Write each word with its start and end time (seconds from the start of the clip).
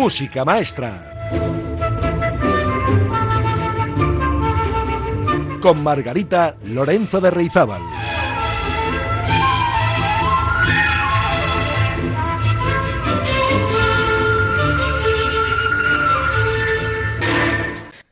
Música 0.00 0.46
Maestra. 0.46 1.28
Con 5.60 5.82
Margarita 5.82 6.56
Lorenzo 6.64 7.20
de 7.20 7.30
Reizábal. 7.30 7.82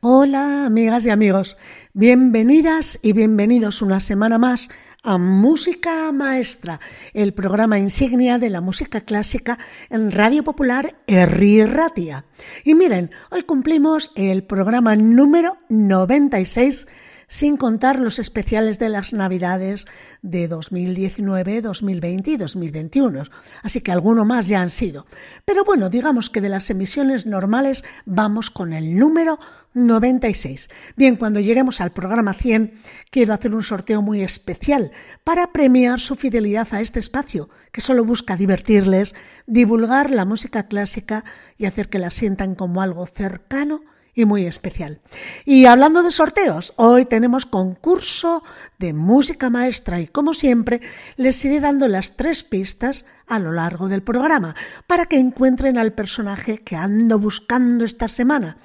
Hola 0.01 0.67
amigas 0.67 1.07
y 1.07 1.09
amigos, 1.09 1.57
bienvenidas 1.93 2.99
y 3.01 3.13
bienvenidos 3.13 3.81
una 3.81 3.99
semana 3.99 4.37
más 4.37 4.69
a 5.03 5.17
Música 5.17 6.11
Maestra, 6.11 6.79
el 7.13 7.33
programa 7.33 7.79
insignia 7.79 8.37
de 8.37 8.49
la 8.49 8.61
música 8.61 9.01
clásica 9.01 9.57
en 9.89 10.11
Radio 10.11 10.43
Popular 10.43 10.97
Herri 11.07 11.63
Ratia. 11.65 12.25
Y 12.63 12.75
miren, 12.75 13.11
hoy 13.31 13.43
cumplimos 13.43 14.11
el 14.15 14.43
programa 14.43 14.95
número 14.95 15.57
96 15.69 16.87
sin 17.29 17.55
contar 17.55 17.99
los 17.99 18.19
especiales 18.19 18.79
de 18.79 18.89
las 18.89 19.13
Navidades 19.13 19.85
de 20.21 20.49
2019, 20.49 21.61
2020 21.61 22.31
y 22.31 22.37
2021. 22.37 23.23
Así 23.63 23.79
que 23.81 23.91
alguno 23.93 24.25
más 24.25 24.47
ya 24.47 24.61
han 24.61 24.71
sido. 24.71 25.05
Pero 25.45 25.63
bueno, 25.63 25.89
digamos 25.89 26.29
que 26.29 26.41
de 26.41 26.49
las 26.49 26.69
emisiones 26.69 27.25
normales 27.25 27.85
vamos 28.05 28.49
con 28.49 28.73
el 28.73 28.97
número 28.97 29.39
96. 29.75 30.69
Bien, 30.97 31.15
cuando 31.15 31.39
lleguemos 31.39 31.79
al 31.79 31.91
programa 31.91 32.33
100, 32.33 32.73
quiero 33.11 33.33
hacer 33.33 33.53
un 33.53 33.63
sorteo 33.63 34.01
muy 34.01 34.21
especial 34.21 34.91
para 35.23 35.53
premiar 35.53 35.99
su 35.99 36.15
fidelidad 36.15 36.67
a 36.71 36.81
este 36.81 36.99
espacio, 36.99 37.49
que 37.71 37.81
solo 37.81 38.03
busca 38.03 38.35
divertirles, 38.35 39.13
divulgar 39.45 40.09
la 40.09 40.25
música 40.25 40.67
clásica 40.67 41.23
y 41.57 41.67
hacer 41.67 41.89
que 41.89 41.99
la 41.99 42.09
sientan 42.09 42.55
como 42.55 42.81
algo 42.81 43.05
cercano 43.05 43.81
y 44.13 44.25
muy 44.25 44.45
especial. 44.45 45.01
Y 45.45 45.65
hablando 45.65 46.03
de 46.03 46.11
sorteos, 46.11 46.73
hoy 46.75 47.05
tenemos 47.05 47.45
concurso 47.45 48.43
de 48.77 48.93
música 48.93 49.49
maestra 49.49 50.01
y 50.01 50.07
como 50.07 50.33
siempre 50.33 50.81
les 51.17 51.43
iré 51.45 51.59
dando 51.59 51.87
las 51.87 52.15
tres 52.15 52.43
pistas 52.43 53.05
a 53.27 53.39
lo 53.39 53.51
largo 53.51 53.87
del 53.87 54.03
programa 54.03 54.55
para 54.87 55.05
que 55.05 55.17
encuentren 55.17 55.77
al 55.77 55.93
personaje 55.93 56.59
que 56.59 56.75
ando 56.75 57.19
buscando 57.19 57.85
esta 57.85 58.07
semana. 58.07 58.57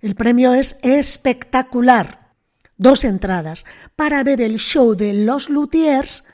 El 0.00 0.14
premio 0.14 0.54
es 0.54 0.78
espectacular. 0.82 2.32
Dos 2.76 3.04
entradas 3.04 3.64
para 3.94 4.22
ver 4.24 4.40
el 4.40 4.58
show 4.58 4.94
de 4.94 5.12
Los 5.12 5.48
Luthiers 5.48 6.24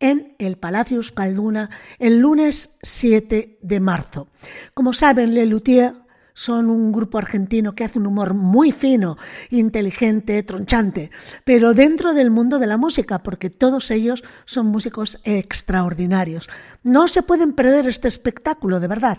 en 0.00 0.34
el 0.38 0.58
Palacio 0.58 0.96
Euskalduna 0.96 1.70
el 1.98 2.18
lunes 2.18 2.76
7 2.82 3.58
de 3.62 3.80
marzo. 3.80 4.28
Como 4.74 4.92
saben, 4.92 5.34
Le 5.34 5.46
Luthier 5.46 5.94
son 6.34 6.68
un 6.68 6.92
grupo 6.92 7.16
argentino 7.16 7.74
que 7.74 7.84
hace 7.84 7.98
un 7.98 8.06
humor 8.06 8.34
muy 8.34 8.72
fino, 8.72 9.16
inteligente, 9.50 10.42
tronchante, 10.42 11.10
pero 11.44 11.74
dentro 11.74 12.12
del 12.12 12.30
mundo 12.30 12.58
de 12.58 12.66
la 12.66 12.76
música, 12.76 13.22
porque 13.22 13.50
todos 13.50 13.90
ellos 13.92 14.24
son 14.44 14.66
músicos 14.66 15.20
extraordinarios. 15.22 16.50
No 16.82 17.06
se 17.06 17.22
pueden 17.22 17.52
perder 17.52 17.86
este 17.88 18.08
espectáculo, 18.08 18.80
de 18.80 18.88
verdad. 18.88 19.18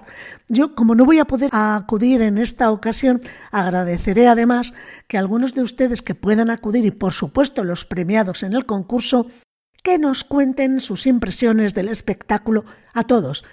Yo, 0.50 0.76
como 0.76 0.94
no 0.94 1.06
voy 1.06 1.20
a 1.20 1.26
poder 1.26 1.50
acudir 1.54 2.22
en 2.22 2.38
esta 2.38 2.70
ocasión, 2.70 3.22
agradeceré 3.52 4.28
además 4.28 4.74
que 5.08 5.18
algunos 5.18 5.54
de 5.54 5.64
ustedes 5.64 6.02
que 6.02 6.16
puedan 6.16 6.50
acudir 6.50 6.86
y, 6.86 6.92
por 6.92 7.14
supuesto, 7.14 7.64
los 7.64 7.86
premiados 7.86 8.44
en 8.44 8.54
el 8.54 8.66
concurso, 8.66 9.28
que 9.82 9.98
nos 10.00 10.24
cuenten 10.24 10.80
sus 10.80 11.08
impresiones 11.08 11.74
del 11.74 11.90
espectáculo 11.90 12.66
a 12.94 13.04
todos, 13.04 13.46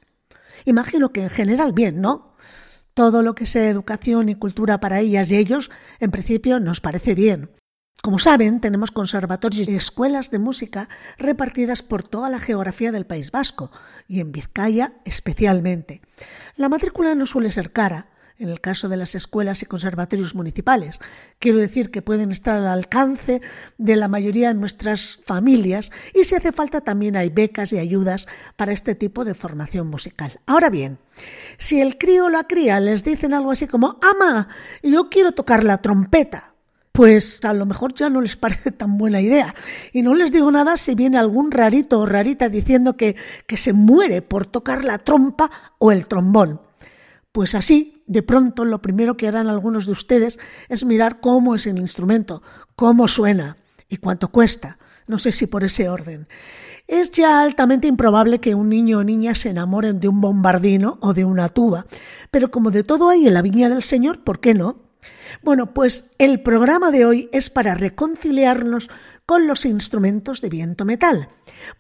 Imagino 0.65 1.13
que 1.13 1.23
en 1.23 1.31
general 1.31 1.73
bien, 1.73 2.01
¿no? 2.01 2.35
Todo 2.95 3.23
lo 3.23 3.35
que 3.35 3.47
sea 3.47 3.69
educación 3.69 4.29
y 4.29 4.35
cultura 4.35 4.81
para 4.81 5.01
ellas 5.01 5.31
y 5.31 5.37
ellos, 5.37 5.71
en 6.01 6.11
principio, 6.11 6.61
nos 6.61 6.81
parece 6.81 7.15
bien. 7.15 7.51
Como 8.03 8.21
saben, 8.21 8.61
tenemos 8.61 8.93
conservatorios 8.93 9.69
y 9.69 9.75
escuelas 9.75 10.31
de 10.31 10.39
música 10.39 10.89
repartidas 11.19 11.83
por 11.83 12.05
toda 12.05 12.31
la 12.31 12.39
geografía 12.39 12.93
del 12.93 13.07
País 13.07 13.33
Vasco 13.33 13.73
y 14.07 14.21
en 14.21 14.31
Vizcaya 14.31 14.93
especialmente. 15.05 16.01
La 16.57 16.69
matrícula 16.69 17.17
no 17.17 17.27
suele 17.27 17.51
ser 17.51 17.73
cara, 17.73 18.11
en 18.39 18.49
el 18.49 18.61
caso 18.61 18.89
de 18.89 18.97
las 18.97 19.15
escuelas 19.15 19.63
y 19.63 19.67
conservatorios 19.67 20.35
municipales. 20.35 21.01
Quiero 21.39 21.59
decir 21.59 21.91
que 21.91 22.03
pueden 22.03 22.31
estar 22.31 22.57
al 22.57 22.69
alcance 22.69 23.43
de 23.79 23.97
la 23.97 24.09
mayoría 24.09 24.49
de 24.49 24.55
nuestras 24.55 25.21
familias 25.25 25.91
y 26.15 26.25
si 26.25 26.37
hace 26.37 26.53
falta 26.53 26.81
también 26.81 27.17
hay 27.17 27.31
becas 27.31 27.73
y 27.73 27.79
ayudas 27.79 28.27
para 28.57 28.73
este 28.73 28.95
tipo 28.95 29.25
de 29.25 29.35
formación 29.35 29.89
musical. 29.89 30.41
Ahora 30.47 30.71
bien, 30.71 30.99
si 31.59 31.81
el 31.81 31.99
crío 31.99 32.27
o 32.27 32.29
la 32.29 32.45
cría 32.45 32.79
les 32.79 33.03
dicen 33.03 33.35
algo 33.35 33.51
así 33.51 33.67
como, 33.67 33.99
ama, 34.03 34.49
yo 34.83 35.11
quiero 35.11 35.33
tocar 35.33 35.65
la 35.65 35.79
trompeta, 35.79 36.55
pues 36.93 37.45
a 37.45 37.53
lo 37.53 37.67
mejor 37.67 37.95
ya 37.95 38.09
no 38.09 38.21
les 38.21 38.37
parece 38.37 38.71
tan 38.71 38.99
buena 38.99 39.21
idea. 39.21 39.55
Y 39.93 40.03
no 40.03 40.15
les 40.15 40.31
digo 40.31 40.51
nada 40.53 40.77
si 40.77 40.95
viene 40.95 41.19
algún 41.19 41.51
rarito 41.51 42.01
o 42.01 42.07
rarita 42.07 42.49
diciendo 42.49 42.97
que, 42.97 43.17
que 43.47 43.57
se 43.57 43.73
muere 43.73 44.23
por 44.23 44.47
tocar 44.47 44.85
la 44.85 44.99
trompa 44.99 45.51
o 45.79 45.91
el 45.91 46.07
trombón. 46.07 46.61
Pues 47.31 47.55
así, 47.55 47.98
de 48.09 48.23
pronto, 48.23 48.65
lo 48.65 48.83
primero 48.83 49.17
que 49.17 49.29
harán 49.29 49.49
algunos 49.49 49.87
de 49.87 49.93
ustedes 49.93 50.41
es 50.69 50.85
mirar 50.85 51.21
cómo 51.21 51.55
es 51.55 51.67
el 51.67 51.79
instrumento, 51.79 52.43
cómo 52.75 53.07
suena 53.07 53.59
y 53.89 53.99
cuánto 53.99 54.29
cuesta. 54.29 54.79
No 55.07 55.19
sé 55.19 55.31
si 55.31 55.47
por 55.47 55.63
ese 55.63 55.89
orden. 55.89 56.27
Es 56.87 57.11
ya 57.11 57.43
altamente 57.43 57.87
improbable 57.87 58.41
que 58.41 58.55
un 58.55 58.71
niño 58.71 58.99
o 58.99 59.05
niña 59.05 59.35
se 59.35 59.51
enamoren 59.51 60.01
de 60.01 60.09
un 60.09 60.23
bombardino 60.23 60.99
o 61.03 61.13
de 61.13 61.27
una 61.27 61.51
tuba, 61.51 61.85
pero 62.31 62.51
como 62.51 62.71
de 62.71 62.83
todo 62.83 63.11
hay 63.11 63.27
en 63.27 63.35
la 63.35 63.43
viña 63.43 63.69
del 63.69 63.83
Señor, 63.83 64.25
¿por 64.25 64.41
qué 64.41 64.55
no? 64.55 64.81
Bueno, 65.43 65.75
pues 65.75 66.13
el 66.19 66.43
programa 66.43 66.91
de 66.91 67.05
hoy 67.05 67.29
es 67.33 67.51
para 67.51 67.75
reconciliarnos 67.75 68.89
con 69.27 69.47
los 69.47 69.67
instrumentos 69.67 70.41
de 70.41 70.49
viento 70.49 70.87
metal, 70.87 71.29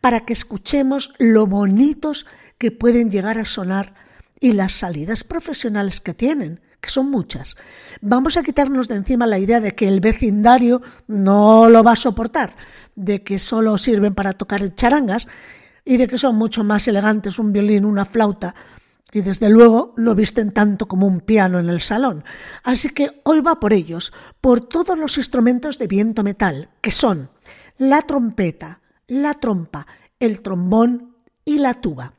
para 0.02 0.20
que 0.20 0.34
escuchemos 0.34 1.14
lo 1.18 1.46
bonitos 1.46 2.26
que 2.58 2.70
pueden 2.70 3.10
llegar 3.10 3.38
a 3.38 3.46
sonar 3.46 3.94
y 4.40 4.52
las 4.52 4.74
salidas 4.74 5.24
profesionales 5.24 6.00
que 6.00 6.14
tienen, 6.14 6.60
que 6.80 6.90
son 6.90 7.10
muchas. 7.10 7.56
Vamos 8.00 8.36
a 8.36 8.42
quitarnos 8.42 8.88
de 8.88 8.96
encima 8.96 9.26
la 9.26 9.38
idea 9.38 9.60
de 9.60 9.74
que 9.74 9.88
el 9.88 10.00
vecindario 10.00 10.80
no 11.06 11.68
lo 11.68 11.82
va 11.82 11.92
a 11.92 11.96
soportar, 11.96 12.56
de 12.94 13.22
que 13.22 13.38
solo 13.38 13.78
sirven 13.78 14.14
para 14.14 14.32
tocar 14.32 14.74
charangas 14.74 15.26
y 15.84 15.96
de 15.96 16.06
que 16.06 16.18
son 16.18 16.36
mucho 16.36 16.64
más 16.64 16.86
elegantes 16.88 17.38
un 17.38 17.52
violín, 17.52 17.84
una 17.84 18.04
flauta 18.04 18.54
y 19.10 19.22
desde 19.22 19.48
luego 19.48 19.94
no 19.96 20.14
visten 20.14 20.52
tanto 20.52 20.86
como 20.86 21.06
un 21.06 21.20
piano 21.20 21.58
en 21.58 21.70
el 21.70 21.80
salón. 21.80 22.24
Así 22.62 22.90
que 22.90 23.20
hoy 23.24 23.40
va 23.40 23.58
por 23.58 23.72
ellos, 23.72 24.12
por 24.40 24.60
todos 24.60 24.98
los 24.98 25.16
instrumentos 25.16 25.78
de 25.78 25.86
viento 25.86 26.22
metal, 26.22 26.68
que 26.82 26.90
son 26.90 27.30
la 27.78 28.02
trompeta, 28.02 28.80
la 29.06 29.34
trompa, 29.34 29.86
el 30.20 30.42
trombón 30.42 31.16
y 31.44 31.58
la 31.58 31.74
tuba 31.74 32.17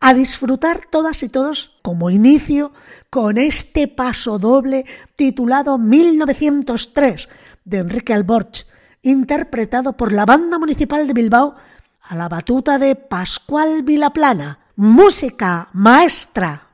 a 0.00 0.14
disfrutar 0.14 0.86
todas 0.90 1.22
y 1.22 1.28
todos 1.28 1.78
como 1.82 2.10
inicio 2.10 2.72
con 3.10 3.36
este 3.38 3.86
paso 3.86 4.38
doble 4.38 4.86
titulado 5.14 5.78
1903 5.78 7.28
de 7.64 7.78
Enrique 7.78 8.14
Alborch, 8.14 8.66
interpretado 9.02 9.96
por 9.96 10.12
la 10.12 10.24
Banda 10.24 10.58
Municipal 10.58 11.06
de 11.06 11.12
Bilbao 11.12 11.54
a 12.02 12.16
la 12.16 12.28
batuta 12.28 12.78
de 12.78 12.96
Pascual 12.96 13.82
Vilaplana. 13.82 14.58
Música 14.76 15.68
maestra. 15.72 16.69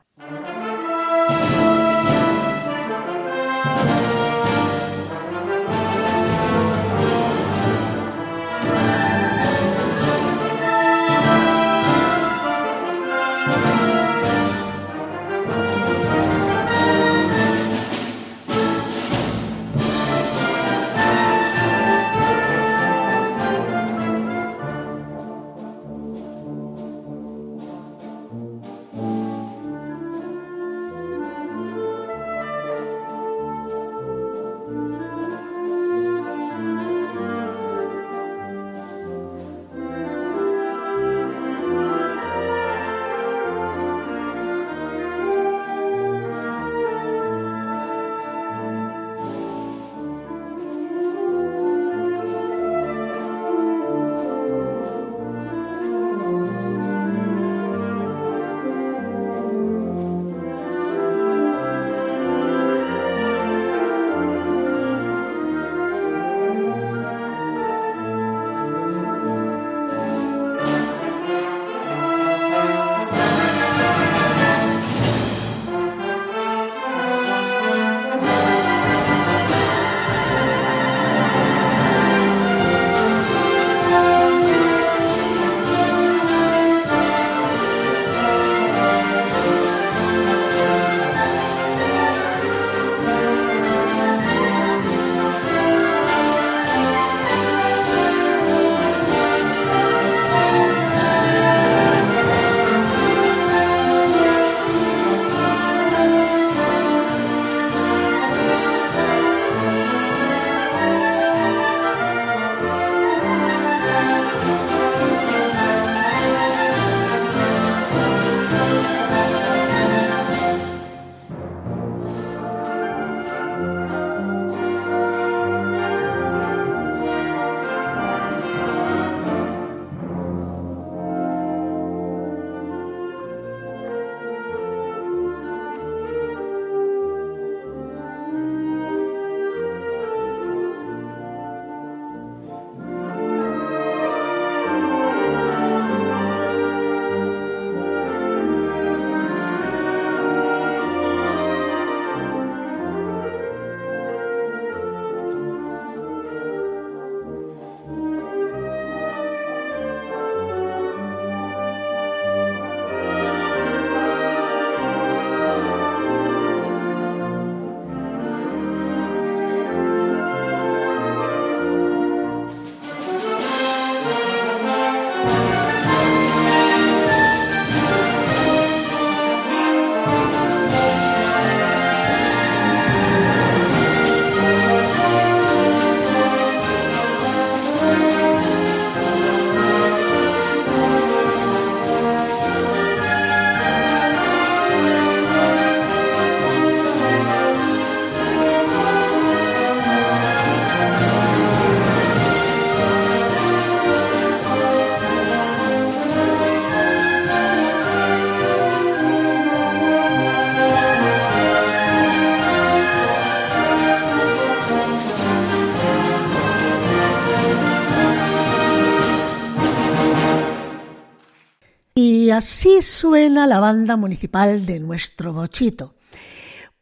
Así 222.37 222.83
suena 222.83 223.47
la 223.47 223.59
banda 223.59 223.97
municipal 223.97 224.65
de 224.67 224.79
nuestro 224.79 225.33
bochito. 225.33 225.95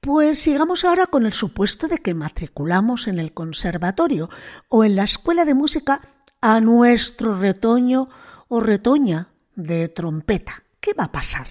Pues 0.01 0.39
sigamos 0.39 0.83
ahora 0.83 1.07
con 1.07 1.25
el 1.25 1.31
supuesto 1.31 1.87
de 1.87 1.97
que 1.97 2.13
matriculamos 2.13 3.07
en 3.07 3.19
el 3.19 3.33
conservatorio 3.33 4.29
o 4.67 4.83
en 4.83 4.97
la 4.97 5.05
escuela 5.05 5.45
de 5.45 5.53
música 5.53 6.01
a 6.41 6.59
nuestro 6.59 7.39
retoño 7.39 8.09
o 8.49 8.59
retoña 8.59 9.29
de 9.55 9.87
trompeta. 9.87 10.63
¿Qué 10.81 10.93
va 10.93 11.05
a 11.05 11.11
pasar? 11.11 11.47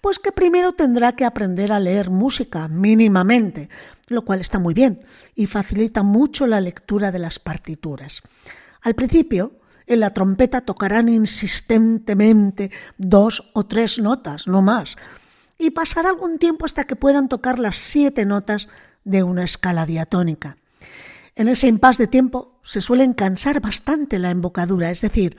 Pues 0.00 0.18
que 0.18 0.32
primero 0.32 0.72
tendrá 0.72 1.14
que 1.14 1.24
aprender 1.24 1.72
a 1.72 1.80
leer 1.80 2.10
música 2.10 2.66
mínimamente, 2.66 3.70
lo 4.08 4.24
cual 4.24 4.40
está 4.40 4.58
muy 4.58 4.74
bien 4.74 5.04
y 5.34 5.46
facilita 5.46 6.02
mucho 6.02 6.48
la 6.48 6.60
lectura 6.60 7.12
de 7.12 7.20
las 7.20 7.38
partituras. 7.38 8.20
Al 8.82 8.94
principio, 8.94 9.60
en 9.86 10.00
la 10.00 10.12
trompeta 10.12 10.62
tocarán 10.62 11.08
insistentemente 11.08 12.70
dos 12.98 13.50
o 13.54 13.66
tres 13.66 13.98
notas, 13.98 14.46
no 14.46 14.62
más, 14.62 14.96
y 15.58 15.70
pasará 15.70 16.10
algún 16.10 16.38
tiempo 16.38 16.64
hasta 16.64 16.84
que 16.84 16.96
puedan 16.96 17.28
tocar 17.28 17.58
las 17.58 17.76
siete 17.76 18.26
notas 18.26 18.68
de 19.04 19.22
una 19.22 19.44
escala 19.44 19.86
diatónica. 19.86 20.56
En 21.36 21.48
ese 21.48 21.66
impas 21.66 21.98
de 21.98 22.06
tiempo 22.06 22.60
se 22.62 22.80
suelen 22.80 23.12
cansar 23.12 23.60
bastante 23.60 24.20
la 24.20 24.30
embocadura, 24.30 24.90
es 24.92 25.00
decir, 25.00 25.36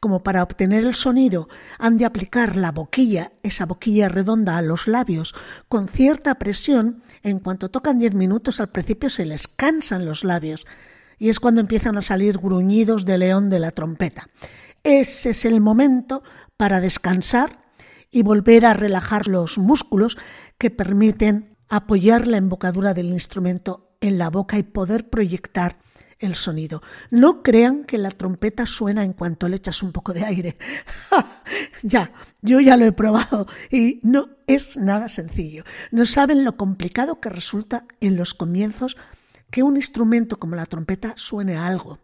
como 0.00 0.24
para 0.24 0.42
obtener 0.42 0.84
el 0.84 0.96
sonido 0.96 1.48
han 1.78 1.98
de 1.98 2.04
aplicar 2.04 2.56
la 2.56 2.72
boquilla, 2.72 3.30
esa 3.44 3.64
boquilla 3.64 4.08
redonda 4.08 4.56
a 4.56 4.62
los 4.62 4.88
labios, 4.88 5.36
con 5.68 5.86
cierta 5.86 6.34
presión, 6.34 7.02
en 7.22 7.38
cuanto 7.38 7.70
tocan 7.70 7.98
diez 7.98 8.12
minutos 8.12 8.60
al 8.60 8.70
principio 8.70 9.08
se 9.08 9.24
les 9.24 9.46
cansan 9.46 10.04
los 10.04 10.24
labios, 10.24 10.66
y 11.18 11.28
es 11.28 11.40
cuando 11.40 11.60
empiezan 11.60 11.96
a 11.96 12.02
salir 12.02 12.38
gruñidos 12.38 13.04
de 13.04 13.18
león 13.18 13.50
de 13.50 13.58
la 13.58 13.70
trompeta. 13.70 14.28
Ese 14.82 15.30
es 15.30 15.44
el 15.44 15.60
momento 15.60 16.22
para 16.56 16.80
descansar 16.80 17.64
y 18.10 18.22
volver 18.22 18.66
a 18.66 18.74
relajar 18.74 19.26
los 19.26 19.58
músculos 19.58 20.16
que 20.58 20.70
permiten 20.70 21.56
apoyar 21.68 22.26
la 22.26 22.36
embocadura 22.36 22.94
del 22.94 23.06
instrumento 23.06 23.96
en 24.00 24.18
la 24.18 24.30
boca 24.30 24.58
y 24.58 24.62
poder 24.62 25.10
proyectar 25.10 25.78
el 26.18 26.34
sonido. 26.34 26.82
No 27.10 27.42
crean 27.42 27.84
que 27.84 27.98
la 27.98 28.10
trompeta 28.10 28.64
suena 28.66 29.04
en 29.04 29.12
cuanto 29.12 29.48
le 29.48 29.56
echas 29.56 29.82
un 29.82 29.92
poco 29.92 30.12
de 30.12 30.24
aire. 30.24 30.56
ya, 31.82 32.12
yo 32.40 32.60
ya 32.60 32.76
lo 32.76 32.86
he 32.86 32.92
probado 32.92 33.46
y 33.70 34.00
no 34.02 34.30
es 34.46 34.78
nada 34.78 35.08
sencillo. 35.08 35.64
No 35.90 36.06
saben 36.06 36.44
lo 36.44 36.56
complicado 36.56 37.20
que 37.20 37.28
resulta 37.28 37.86
en 38.00 38.16
los 38.16 38.34
comienzos 38.34 38.96
que 39.56 39.62
un 39.62 39.76
instrumento 39.76 40.38
como 40.38 40.54
la 40.54 40.66
trompeta 40.66 41.14
suene 41.16 41.56
a 41.56 41.66
algo. 41.66 41.98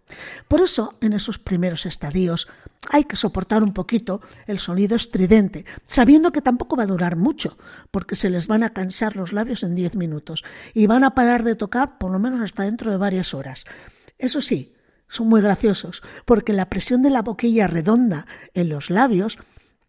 Por 0.49 0.63
eso, 0.63 0.95
en 1.03 1.13
esos 1.13 1.39
primeros 1.39 1.85
estadios, 1.85 2.49
hay 2.89 3.05
que 3.05 3.15
soportar 3.15 3.63
un 3.63 3.75
poquito 3.75 4.23
el 4.47 4.59
sonido 4.59 4.97
estridente, 4.97 5.67
sabiendo 5.85 6.33
que 6.33 6.41
tampoco 6.41 6.77
va 6.77 6.85
a 6.85 6.87
durar 6.87 7.17
mucho, 7.17 7.59
porque 7.91 8.15
se 8.15 8.31
les 8.31 8.47
van 8.47 8.63
a 8.63 8.73
cansar 8.73 9.17
los 9.17 9.35
labios 9.35 9.65
en 9.65 9.75
diez 9.75 9.97
minutos 9.97 10.45
y 10.73 10.87
van 10.87 11.05
a 11.05 11.15
parar 11.15 11.43
de 11.43 11.55
tocar 11.55 11.99
por 11.99 12.11
lo 12.11 12.19
menos 12.19 12.41
hasta 12.41 12.63
dentro 12.63 12.91
de 12.91 12.97
varias 12.97 13.35
horas. 13.35 13.67
Eso 14.17 14.41
sí, 14.41 14.73
son 15.07 15.29
muy 15.29 15.43
graciosos, 15.43 16.03
porque 16.25 16.55
la 16.55 16.71
presión 16.71 17.03
de 17.03 17.11
la 17.11 17.21
boquilla 17.21 17.67
redonda 17.67 18.27
en 18.55 18.71
los 18.71 18.89
labios 18.89 19.37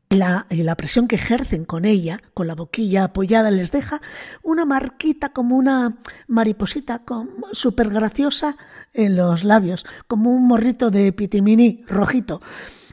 la, 0.10 0.46
y 0.50 0.64
la 0.64 0.76
presión 0.76 1.08
que 1.08 1.16
ejercen 1.16 1.66
con 1.66 1.86
ella, 1.86 2.20
con 2.34 2.48
la 2.48 2.56
boquilla 2.56 3.06
apoyada, 3.06 3.52
les 3.52 3.72
deja 3.72 4.02
una 4.44 4.66
marquita 4.66 5.30
como 5.30 5.56
una 5.56 5.98
mariposita 6.28 7.04
súper 7.52 7.90
graciosa 7.90 8.58
en 8.94 9.16
los 9.16 9.44
labios, 9.44 9.86
como 10.08 10.32
un 10.32 10.48
morrito 10.48 10.92
de 10.92 11.12
pitimini 11.14 11.84
rojito, 11.88 12.42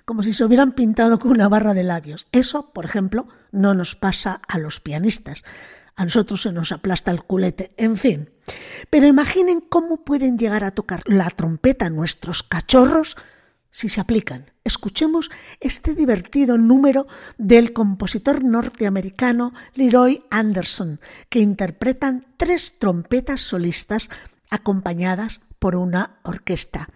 como 0.04 0.22
si 0.22 0.32
se 0.32 0.44
hubieran 0.44 0.72
pintado 0.72 1.18
con 1.18 1.32
una 1.32 1.48
barra 1.48 1.74
de 1.74 1.84
labios. 1.84 2.26
Eso, 2.32 2.72
por 2.72 2.84
ejemplo, 2.84 3.28
no 3.52 3.74
nos 3.74 3.96
pasa 3.96 4.40
a 4.48 4.58
los 4.58 4.80
pianistas. 4.80 5.44
A 5.96 6.04
nosotros 6.04 6.42
se 6.42 6.52
nos 6.52 6.72
aplasta 6.72 7.10
el 7.10 7.22
culete, 7.22 7.74
en 7.76 7.96
fin. 7.96 8.30
Pero 8.88 9.06
imaginen 9.06 9.60
cómo 9.60 10.02
pueden 10.02 10.38
llegar 10.38 10.64
a 10.64 10.70
tocar 10.70 11.02
la 11.04 11.28
trompeta 11.28 11.90
nuestros 11.90 12.42
cachorros 12.42 13.16
si 13.70 13.88
se 13.88 14.00
aplican. 14.00 14.52
Escuchemos 14.64 15.30
este 15.60 15.94
divertido 15.94 16.58
número 16.58 17.06
del 17.38 17.72
compositor 17.72 18.44
norteamericano 18.44 19.52
Leroy 19.74 20.24
Anderson, 20.30 21.00
que 21.28 21.40
interpretan 21.40 22.26
tres 22.36 22.78
trompetas 22.78 23.40
solistas 23.40 24.10
acompañadas 24.50 25.40
por 25.58 25.76
una 25.76 26.18
orquesta. 26.22 26.88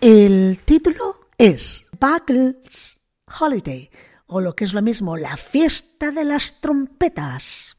El 0.00 0.60
título 0.64 1.28
es 1.38 1.88
Buckles 1.98 3.00
Holiday, 3.40 3.90
o 4.26 4.40
lo 4.40 4.54
que 4.54 4.64
es 4.64 4.74
lo 4.74 4.82
mismo, 4.82 5.16
la 5.16 5.36
fiesta 5.36 6.10
de 6.10 6.24
las 6.24 6.60
trompetas. 6.60 7.76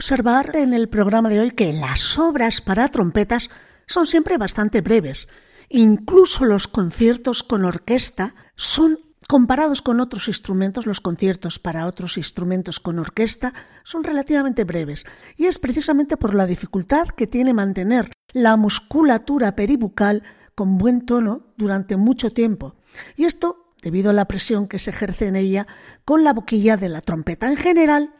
Observar 0.00 0.56
en 0.56 0.72
el 0.72 0.88
programa 0.88 1.28
de 1.28 1.40
hoy 1.40 1.50
que 1.50 1.74
las 1.74 2.18
obras 2.18 2.62
para 2.62 2.88
trompetas 2.88 3.50
son 3.86 4.06
siempre 4.06 4.38
bastante 4.38 4.80
breves. 4.80 5.28
Incluso 5.68 6.46
los 6.46 6.68
conciertos 6.68 7.42
con 7.42 7.66
orquesta 7.66 8.34
son 8.56 8.98
comparados 9.28 9.82
con 9.82 10.00
otros 10.00 10.26
instrumentos, 10.28 10.86
los 10.86 11.02
conciertos 11.02 11.58
para 11.58 11.86
otros 11.86 12.16
instrumentos 12.16 12.80
con 12.80 12.98
orquesta 12.98 13.52
son 13.84 14.02
relativamente 14.02 14.64
breves 14.64 15.04
y 15.36 15.44
es 15.44 15.58
precisamente 15.58 16.16
por 16.16 16.32
la 16.32 16.46
dificultad 16.46 17.08
que 17.08 17.26
tiene 17.26 17.52
mantener 17.52 18.10
la 18.32 18.56
musculatura 18.56 19.54
peribucal 19.54 20.22
con 20.54 20.78
buen 20.78 21.04
tono 21.04 21.52
durante 21.58 21.98
mucho 21.98 22.32
tiempo. 22.32 22.74
Y 23.16 23.26
esto 23.26 23.74
debido 23.82 24.08
a 24.08 24.14
la 24.14 24.24
presión 24.24 24.66
que 24.66 24.78
se 24.78 24.92
ejerce 24.92 25.26
en 25.26 25.36
ella 25.36 25.66
con 26.06 26.24
la 26.24 26.32
boquilla 26.32 26.78
de 26.78 26.88
la 26.88 27.02
trompeta. 27.02 27.48
En 27.48 27.58
general, 27.58 28.14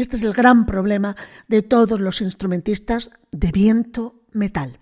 este 0.00 0.16
es 0.16 0.22
el 0.22 0.32
gran 0.32 0.66
problema 0.66 1.16
de 1.48 1.62
todos 1.62 2.00
los 2.00 2.20
instrumentistas 2.20 3.10
de 3.32 3.52
viento 3.52 4.22
metal. 4.32 4.78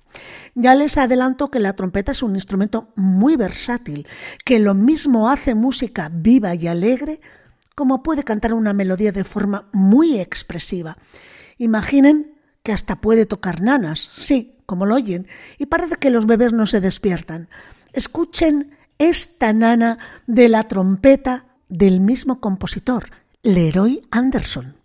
Ya 0.54 0.74
les 0.74 0.98
adelanto 0.98 1.50
que 1.50 1.60
la 1.60 1.74
trompeta 1.74 2.12
es 2.12 2.22
un 2.22 2.34
instrumento 2.34 2.92
muy 2.96 3.36
versátil, 3.36 4.06
que 4.44 4.58
lo 4.58 4.74
mismo 4.74 5.30
hace 5.30 5.54
música 5.54 6.10
viva 6.12 6.54
y 6.54 6.66
alegre 6.66 7.20
como 7.74 8.02
puede 8.02 8.24
cantar 8.24 8.54
una 8.54 8.72
melodía 8.72 9.12
de 9.12 9.22
forma 9.22 9.68
muy 9.72 10.18
expresiva. 10.18 10.98
Imaginen 11.58 12.34
que 12.64 12.72
hasta 12.72 13.00
puede 13.00 13.24
tocar 13.24 13.62
nanas, 13.62 14.10
sí, 14.12 14.56
como 14.66 14.84
lo 14.84 14.96
oyen, 14.96 15.28
y 15.58 15.66
parece 15.66 15.94
que 15.94 16.10
los 16.10 16.26
bebés 16.26 16.52
no 16.52 16.66
se 16.66 16.80
despiertan. 16.80 17.48
Escuchen 17.92 18.76
esta 18.98 19.52
nana 19.52 19.98
de 20.26 20.48
la 20.48 20.66
trompeta 20.66 21.46
del 21.68 22.00
mismo 22.00 22.40
compositor, 22.40 23.10
Leroy 23.42 24.02
Anderson. 24.10 24.77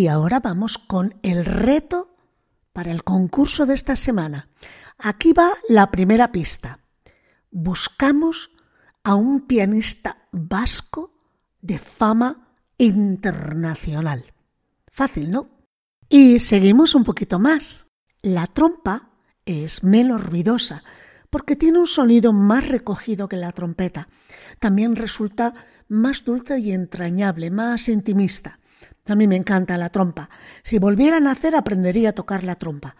Y 0.00 0.08
ahora 0.08 0.40
vamos 0.40 0.78
con 0.78 1.16
el 1.22 1.44
reto 1.44 2.16
para 2.72 2.90
el 2.90 3.04
concurso 3.04 3.66
de 3.66 3.74
esta 3.74 3.96
semana. 3.96 4.48
Aquí 4.96 5.34
va 5.34 5.50
la 5.68 5.90
primera 5.90 6.32
pista. 6.32 6.80
Buscamos 7.50 8.50
a 9.04 9.14
un 9.14 9.46
pianista 9.46 10.26
vasco 10.32 11.12
de 11.60 11.78
fama 11.78 12.48
internacional. 12.78 14.32
Fácil, 14.90 15.30
¿no? 15.30 15.50
Y 16.08 16.38
seguimos 16.38 16.94
un 16.94 17.04
poquito 17.04 17.38
más. 17.38 17.86
La 18.22 18.46
trompa 18.46 19.10
es 19.44 19.84
menos 19.84 20.24
ruidosa 20.24 20.82
porque 21.28 21.56
tiene 21.56 21.78
un 21.78 21.86
sonido 21.86 22.32
más 22.32 22.66
recogido 22.66 23.28
que 23.28 23.36
la 23.36 23.52
trompeta. 23.52 24.08
También 24.60 24.96
resulta 24.96 25.52
más 25.88 26.24
dulce 26.24 26.58
y 26.58 26.72
entrañable, 26.72 27.50
más 27.50 27.90
intimista. 27.90 28.59
A 29.10 29.16
mí 29.16 29.26
me 29.26 29.36
encanta 29.36 29.76
la 29.76 29.90
trompa. 29.90 30.30
Si 30.62 30.78
volviera 30.78 31.16
a 31.16 31.20
nacer 31.20 31.56
aprendería 31.56 32.10
a 32.10 32.14
tocar 32.14 32.44
la 32.44 32.54
trompa. 32.54 32.94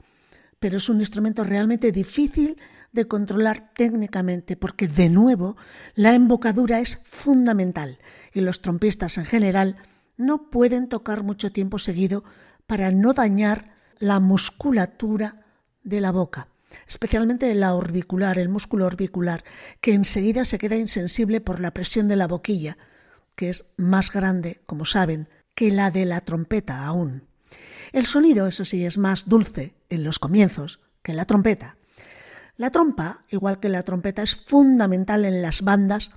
Pero 0.58 0.78
es 0.78 0.88
un 0.88 1.00
instrumento 1.00 1.44
realmente 1.44 1.92
difícil 1.92 2.56
de 2.92 3.06
controlar 3.06 3.72
técnicamente 3.74 4.56
porque, 4.56 4.88
de 4.88 5.08
nuevo, 5.08 5.56
la 5.94 6.14
embocadura 6.14 6.80
es 6.80 7.00
fundamental 7.04 7.98
y 8.32 8.40
los 8.40 8.60
trompistas 8.60 9.18
en 9.18 9.24
general 9.24 9.76
no 10.16 10.50
pueden 10.50 10.88
tocar 10.88 11.22
mucho 11.22 11.52
tiempo 11.52 11.78
seguido 11.78 12.24
para 12.66 12.90
no 12.90 13.12
dañar 13.12 13.74
la 14.00 14.18
musculatura 14.18 15.46
de 15.84 16.00
la 16.00 16.10
boca, 16.10 16.48
especialmente 16.88 17.54
la 17.54 17.74
orbicular, 17.74 18.38
el 18.38 18.48
músculo 18.48 18.86
orbicular, 18.86 19.44
que 19.80 19.94
enseguida 19.94 20.44
se 20.44 20.58
queda 20.58 20.76
insensible 20.76 21.40
por 21.40 21.60
la 21.60 21.72
presión 21.72 22.08
de 22.08 22.16
la 22.16 22.26
boquilla, 22.26 22.76
que 23.36 23.48
es 23.48 23.64
más 23.76 24.12
grande, 24.12 24.60
como 24.66 24.84
saben, 24.84 25.28
que 25.60 25.70
la 25.70 25.90
de 25.90 26.06
la 26.06 26.22
trompeta 26.22 26.86
aún. 26.86 27.28
El 27.92 28.06
sonido, 28.06 28.46
eso 28.46 28.64
sí, 28.64 28.86
es 28.86 28.96
más 28.96 29.28
dulce 29.28 29.74
en 29.90 30.04
los 30.04 30.18
comienzos 30.18 30.80
que 31.02 31.12
la 31.12 31.26
trompeta. 31.26 31.76
La 32.56 32.70
trompa, 32.70 33.24
igual 33.28 33.60
que 33.60 33.68
la 33.68 33.82
trompeta, 33.82 34.22
es 34.22 34.34
fundamental 34.34 35.26
en 35.26 35.42
las 35.42 35.60
bandas 35.60 36.12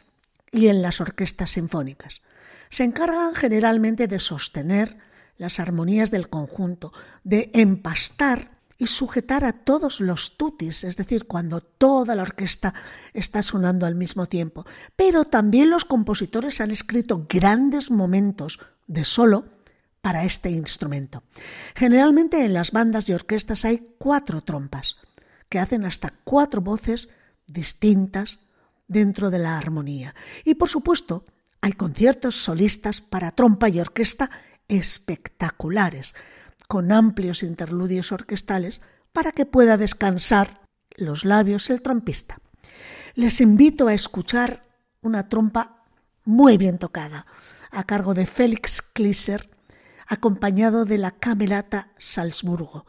y 0.50 0.70
en 0.70 0.82
las 0.82 1.02
orquestas 1.02 1.52
sinfónicas. 1.52 2.22
Se 2.70 2.86
encargan 2.86 3.36
generalmente 3.36 4.08
de 4.08 4.20
sostener 4.20 4.96
las 5.36 5.60
armonías 5.60 6.10
del 6.10 6.30
conjunto, 6.30 6.94
de 7.26 7.52
empastar 7.54 8.52
y 8.78 8.88
sujetar 8.88 9.46
a 9.46 9.54
todos 9.54 10.02
los 10.02 10.38
tutis, 10.38 10.84
es 10.84 10.98
decir, 10.98 11.26
cuando 11.26 11.62
toda 11.62 12.16
la 12.16 12.24
orquesta 12.24 12.74
está 13.14 13.44
sonando 13.44 13.86
al 13.86 13.96
mismo 13.96 14.28
tiempo. 14.28 14.66
Pero 14.96 15.26
también 15.26 15.70
los 15.70 15.86
compositores 15.86 16.62
han 16.62 16.72
escrito 16.72 17.26
grandes 17.30 17.92
momentos 17.92 18.60
de 18.88 19.06
solo 19.06 19.46
para 20.02 20.26
este 20.26 20.50
instrumento. 20.50 21.24
Generalmente 21.76 22.44
en 22.44 22.54
las 22.54 22.72
bandas 22.72 23.08
y 23.08 23.14
orquestas 23.14 23.64
hay 23.64 23.96
cuatro 23.98 24.42
trompas, 24.42 24.98
que 25.48 25.60
hacen 25.60 25.86
hasta 25.86 26.14
cuatro 26.24 26.62
voces 26.62 27.10
distintas 27.48 28.40
dentro 28.88 29.30
de 29.30 29.40
la 29.40 29.58
armonía. 29.58 30.14
Y 30.44 30.56
por 30.56 30.70
supuesto, 30.70 31.24
hay 31.62 31.74
conciertos 31.74 32.36
solistas 32.36 33.00
para 33.00 33.32
trompa 33.32 33.70
y 33.70 33.80
orquesta 33.80 34.30
espectaculares, 34.68 36.16
con 36.74 36.92
amplios 36.92 37.44
interludios 37.44 38.12
orquestales 38.12 38.82
para 39.12 39.32
que 39.32 39.46
pueda 39.46 39.78
descansar 39.78 40.62
los 40.96 41.24
labios 41.24 41.70
el 41.70 41.84
trompista. 41.84 42.40
Les 43.14 43.42
invito 43.42 43.88
a 43.88 43.94
escuchar 43.94 44.66
una 45.04 45.30
trompa 45.30 45.86
muy 46.26 46.58
bien 46.58 46.80
tocada, 46.80 47.28
a 47.70 47.84
cargo 47.84 48.16
de 48.16 48.26
Félix 48.26 48.82
Klisser, 48.82 49.52
acompañado 50.08 50.86
de 50.86 50.98
la 50.98 51.12
Camerata 51.12 51.92
Salzburgo. 52.00 52.88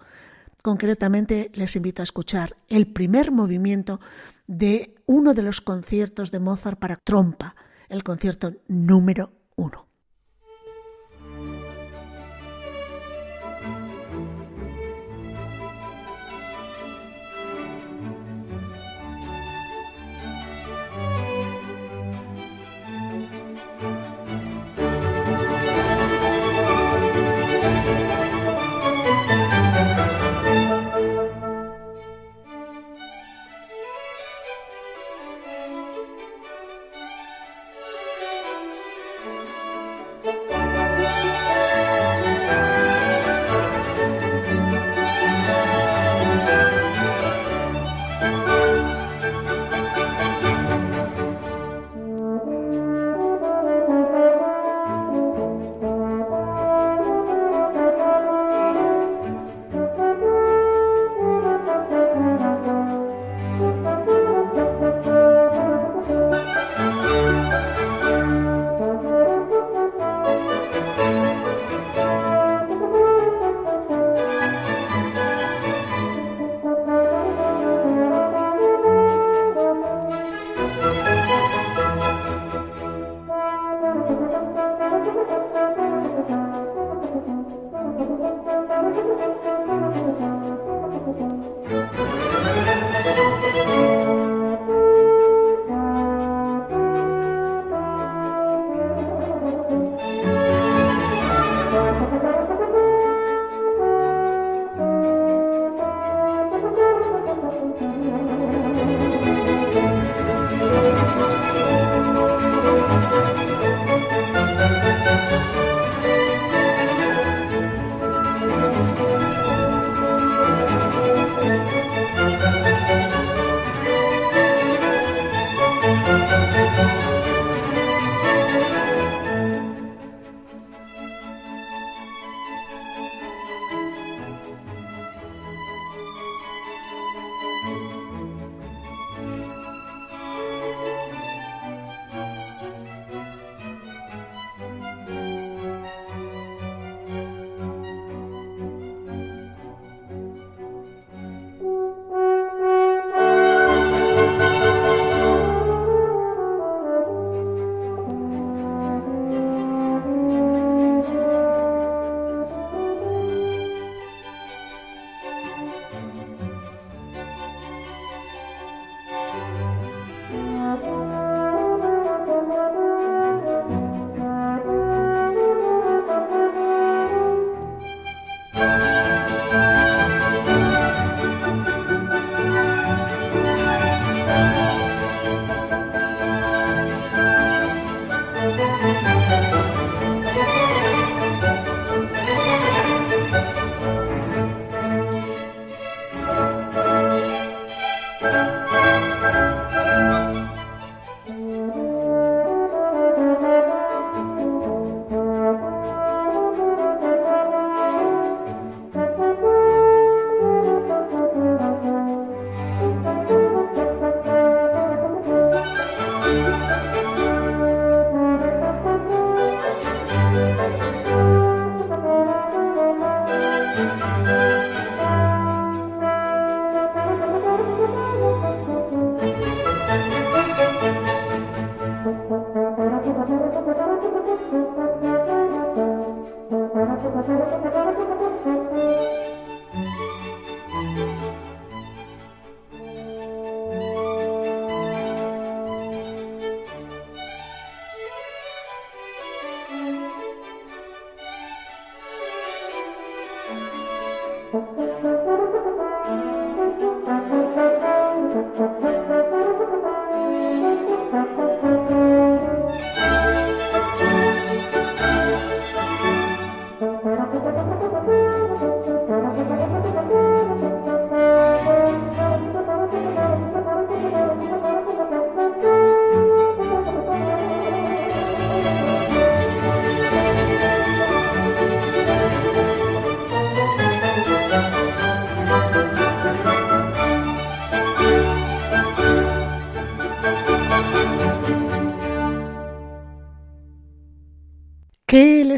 Concretamente 0.63 1.51
les 1.53 1.77
invito 1.77 2.01
a 2.01 2.05
escuchar 2.05 2.57
el 2.71 2.87
primer 2.87 3.33
movimiento 3.33 4.01
de 4.47 4.95
uno 5.05 5.35
de 5.35 5.43
los 5.43 5.61
conciertos 5.61 6.31
de 6.31 6.41
Mozart 6.41 6.79
para 6.79 6.97
trompa, 6.97 7.55
el 7.91 8.03
concierto 8.03 8.55
número 8.67 9.35
uno. 9.57 9.94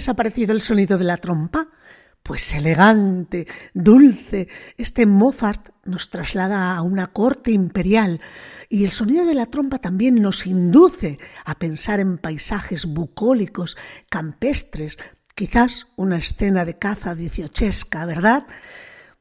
¿Qué 0.07 0.11
les 0.11 0.15
ha 0.15 0.23
parecido 0.23 0.53
el 0.53 0.61
sonido 0.61 0.99
de 0.99 1.05
la 1.05 1.17
trompa? 1.17 1.67
Pues 2.23 2.55
elegante, 2.55 3.49
dulce. 3.75 4.47
Este 4.77 5.05
Mozart 5.05 5.71
nos 5.85 6.11
traslada 6.11 6.77
a 6.77 6.83
una 6.83 7.09
corte 7.09 7.51
imperial 7.51 8.21
y 8.69 8.85
el 8.85 8.93
sonido 8.93 9.27
de 9.27 9.35
la 9.35 9.47
trompa 9.47 9.81
también 9.81 10.15
nos 10.15 10.47
induce 10.47 11.19
a 11.45 11.59
pensar 11.59 11.99
en 11.99 12.19
paisajes 12.19 12.87
bucólicos, 12.87 13.77
campestres, 14.09 14.97
quizás 15.35 15.89
una 15.97 16.19
escena 16.19 16.65
de 16.65 16.79
caza 16.79 17.17
dieciochesca, 17.17 18.07
¿verdad? 18.07 18.47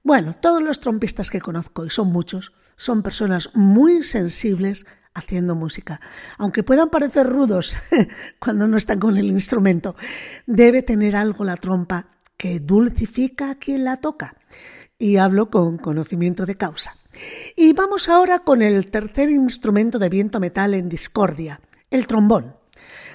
Bueno, 0.04 0.36
todos 0.36 0.62
los 0.62 0.82
trompistas 0.82 1.32
que 1.32 1.41
conozco, 1.41 1.84
y 1.84 1.89
son 1.89 2.12
muchos, 2.12 2.54
son 2.76 3.02
personas 3.02 3.50
muy 3.56 4.04
sensibles 4.04 4.86
haciendo 5.15 5.56
música. 5.56 5.99
Aunque 6.38 6.62
puedan 6.62 6.89
parecer 6.89 7.28
rudos 7.28 7.75
cuando 8.39 8.67
no 8.67 8.78
están 8.78 8.99
con 8.99 9.17
el 9.17 9.25
instrumento, 9.28 9.95
debe 10.45 10.84
tener 10.84 11.15
algo 11.15 11.43
la 11.43 11.58
trompa 11.58 12.10
que 12.38 12.60
dulcifica 12.60 13.49
a 13.49 13.56
quien 13.56 13.86
la 13.86 13.97
toca. 13.97 14.36
Y 14.99 15.17
hablo 15.17 15.49
con 15.49 15.78
conocimiento 15.78 16.45
de 16.45 16.56
causa. 16.56 16.95
Y 17.56 17.73
vamos 17.73 18.08
ahora 18.10 18.39
con 18.39 18.62
el 18.62 18.91
tercer 18.91 19.30
instrumento 19.30 19.99
de 19.99 20.10
viento 20.10 20.39
metal 20.39 20.73
en 20.73 20.89
discordia, 20.89 21.62
el 21.89 22.08
trombón. 22.08 22.56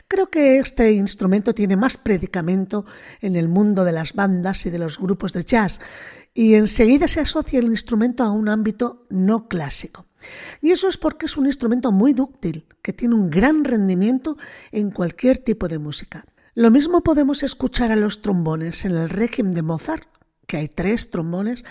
Creo 0.08 0.28
que 0.28 0.58
este 0.58 0.92
instrumento 0.92 1.54
tiene 1.54 1.76
más 1.76 1.96
predicamento 1.96 2.84
en 3.20 3.36
el 3.36 3.48
mundo 3.48 3.84
de 3.84 3.92
las 3.92 4.12
bandas 4.14 4.66
y 4.66 4.70
de 4.70 4.78
los 4.78 4.98
grupos 4.98 5.32
de 5.32 5.44
jazz, 5.44 5.80
y 6.34 6.54
enseguida 6.54 7.06
se 7.06 7.20
asocia 7.20 7.60
el 7.60 7.66
instrumento 7.66 8.24
a 8.24 8.30
un 8.30 8.48
ámbito 8.48 9.06
no 9.08 9.46
clásico. 9.46 10.09
Y 10.60 10.70
eso 10.70 10.88
es 10.88 10.96
porque 10.96 11.26
es 11.26 11.36
un 11.36 11.46
instrumento 11.46 11.92
muy 11.92 12.12
dúctil, 12.12 12.66
que 12.82 12.92
tiene 12.92 13.14
un 13.14 13.30
gran 13.30 13.64
rendimiento 13.64 14.36
en 14.72 14.90
cualquier 14.90 15.38
tipo 15.38 15.68
de 15.68 15.78
música. 15.78 16.24
Lo 16.54 16.70
mismo 16.70 17.02
podemos 17.02 17.42
escuchar 17.42 17.92
a 17.92 17.96
los 17.96 18.22
trombones 18.22 18.84
en 18.84 18.92
el 18.92 19.08
Requiem 19.08 19.52
de 19.52 19.62
Mozart, 19.62 20.08
que 20.46 20.56
hay 20.56 20.68
tres 20.68 21.10
trombones, 21.10 21.64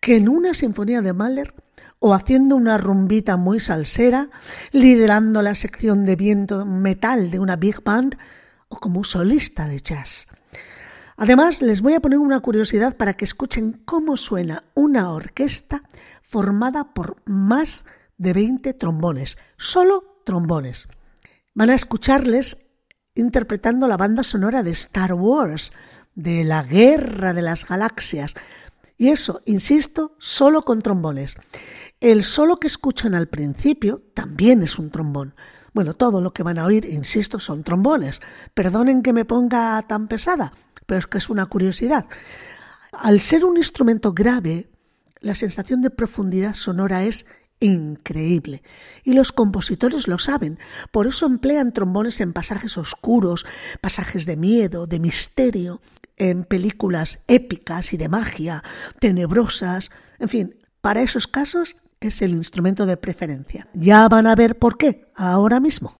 que 0.00 0.16
en 0.16 0.28
una 0.28 0.54
sinfonía 0.54 1.02
de 1.02 1.12
Mahler 1.12 1.54
o 1.98 2.14
haciendo 2.14 2.56
una 2.56 2.76
rumbita 2.76 3.36
muy 3.36 3.60
salsera, 3.60 4.28
liderando 4.72 5.40
la 5.40 5.54
sección 5.54 6.04
de 6.04 6.16
viento 6.16 6.66
metal 6.66 7.30
de 7.30 7.38
una 7.38 7.56
big 7.56 7.82
band 7.82 8.16
o 8.68 8.78
como 8.78 9.04
solista 9.04 9.66
de 9.66 9.78
jazz. 9.78 10.26
Además, 11.16 11.62
les 11.62 11.80
voy 11.80 11.94
a 11.94 12.00
poner 12.00 12.18
una 12.18 12.40
curiosidad 12.40 12.96
para 12.96 13.14
que 13.14 13.24
escuchen 13.24 13.80
cómo 13.84 14.16
suena 14.16 14.64
una 14.74 15.10
orquesta 15.12 15.82
formada 16.34 16.92
por 16.94 17.22
más 17.26 17.86
de 18.18 18.32
20 18.32 18.74
trombones, 18.74 19.38
solo 19.56 20.20
trombones. 20.26 20.88
Van 21.54 21.70
a 21.70 21.76
escucharles 21.76 22.72
interpretando 23.14 23.86
la 23.86 23.96
banda 23.96 24.24
sonora 24.24 24.64
de 24.64 24.72
Star 24.72 25.12
Wars, 25.12 25.72
de 26.16 26.42
la 26.42 26.64
Guerra 26.64 27.34
de 27.34 27.42
las 27.42 27.68
Galaxias. 27.68 28.34
Y 28.96 29.10
eso, 29.10 29.42
insisto, 29.44 30.16
solo 30.18 30.62
con 30.62 30.82
trombones. 30.82 31.36
El 32.00 32.24
solo 32.24 32.56
que 32.56 32.66
escuchan 32.66 33.14
al 33.14 33.28
principio 33.28 34.02
también 34.12 34.64
es 34.64 34.76
un 34.80 34.90
trombón. 34.90 35.36
Bueno, 35.72 35.94
todo 35.94 36.20
lo 36.20 36.32
que 36.32 36.42
van 36.42 36.58
a 36.58 36.66
oír, 36.66 36.84
insisto, 36.84 37.38
son 37.38 37.62
trombones. 37.62 38.20
Perdonen 38.54 39.04
que 39.04 39.12
me 39.12 39.24
ponga 39.24 39.80
tan 39.86 40.08
pesada, 40.08 40.52
pero 40.84 40.98
es 40.98 41.06
que 41.06 41.18
es 41.18 41.30
una 41.30 41.46
curiosidad. 41.46 42.06
Al 42.90 43.20
ser 43.20 43.44
un 43.44 43.56
instrumento 43.56 44.12
grave, 44.12 44.73
la 45.24 45.34
sensación 45.34 45.80
de 45.80 45.90
profundidad 45.90 46.54
sonora 46.54 47.04
es 47.04 47.26
increíble. 47.58 48.62
Y 49.04 49.14
los 49.14 49.32
compositores 49.32 50.06
lo 50.06 50.18
saben. 50.18 50.58
Por 50.90 51.06
eso 51.06 51.26
emplean 51.26 51.72
trombones 51.72 52.20
en 52.20 52.32
pasajes 52.32 52.76
oscuros, 52.76 53.46
pasajes 53.80 54.26
de 54.26 54.36
miedo, 54.36 54.86
de 54.86 55.00
misterio, 55.00 55.80
en 56.16 56.44
películas 56.44 57.24
épicas 57.26 57.92
y 57.94 57.96
de 57.96 58.08
magia, 58.08 58.62
tenebrosas. 59.00 59.90
En 60.18 60.28
fin, 60.28 60.56
para 60.80 61.00
esos 61.00 61.26
casos 61.26 61.76
es 62.00 62.20
el 62.20 62.32
instrumento 62.32 62.84
de 62.84 62.98
preferencia. 62.98 63.66
Ya 63.72 64.06
van 64.08 64.26
a 64.26 64.34
ver 64.34 64.58
por 64.58 64.76
qué 64.76 65.10
ahora 65.14 65.58
mismo. 65.58 65.96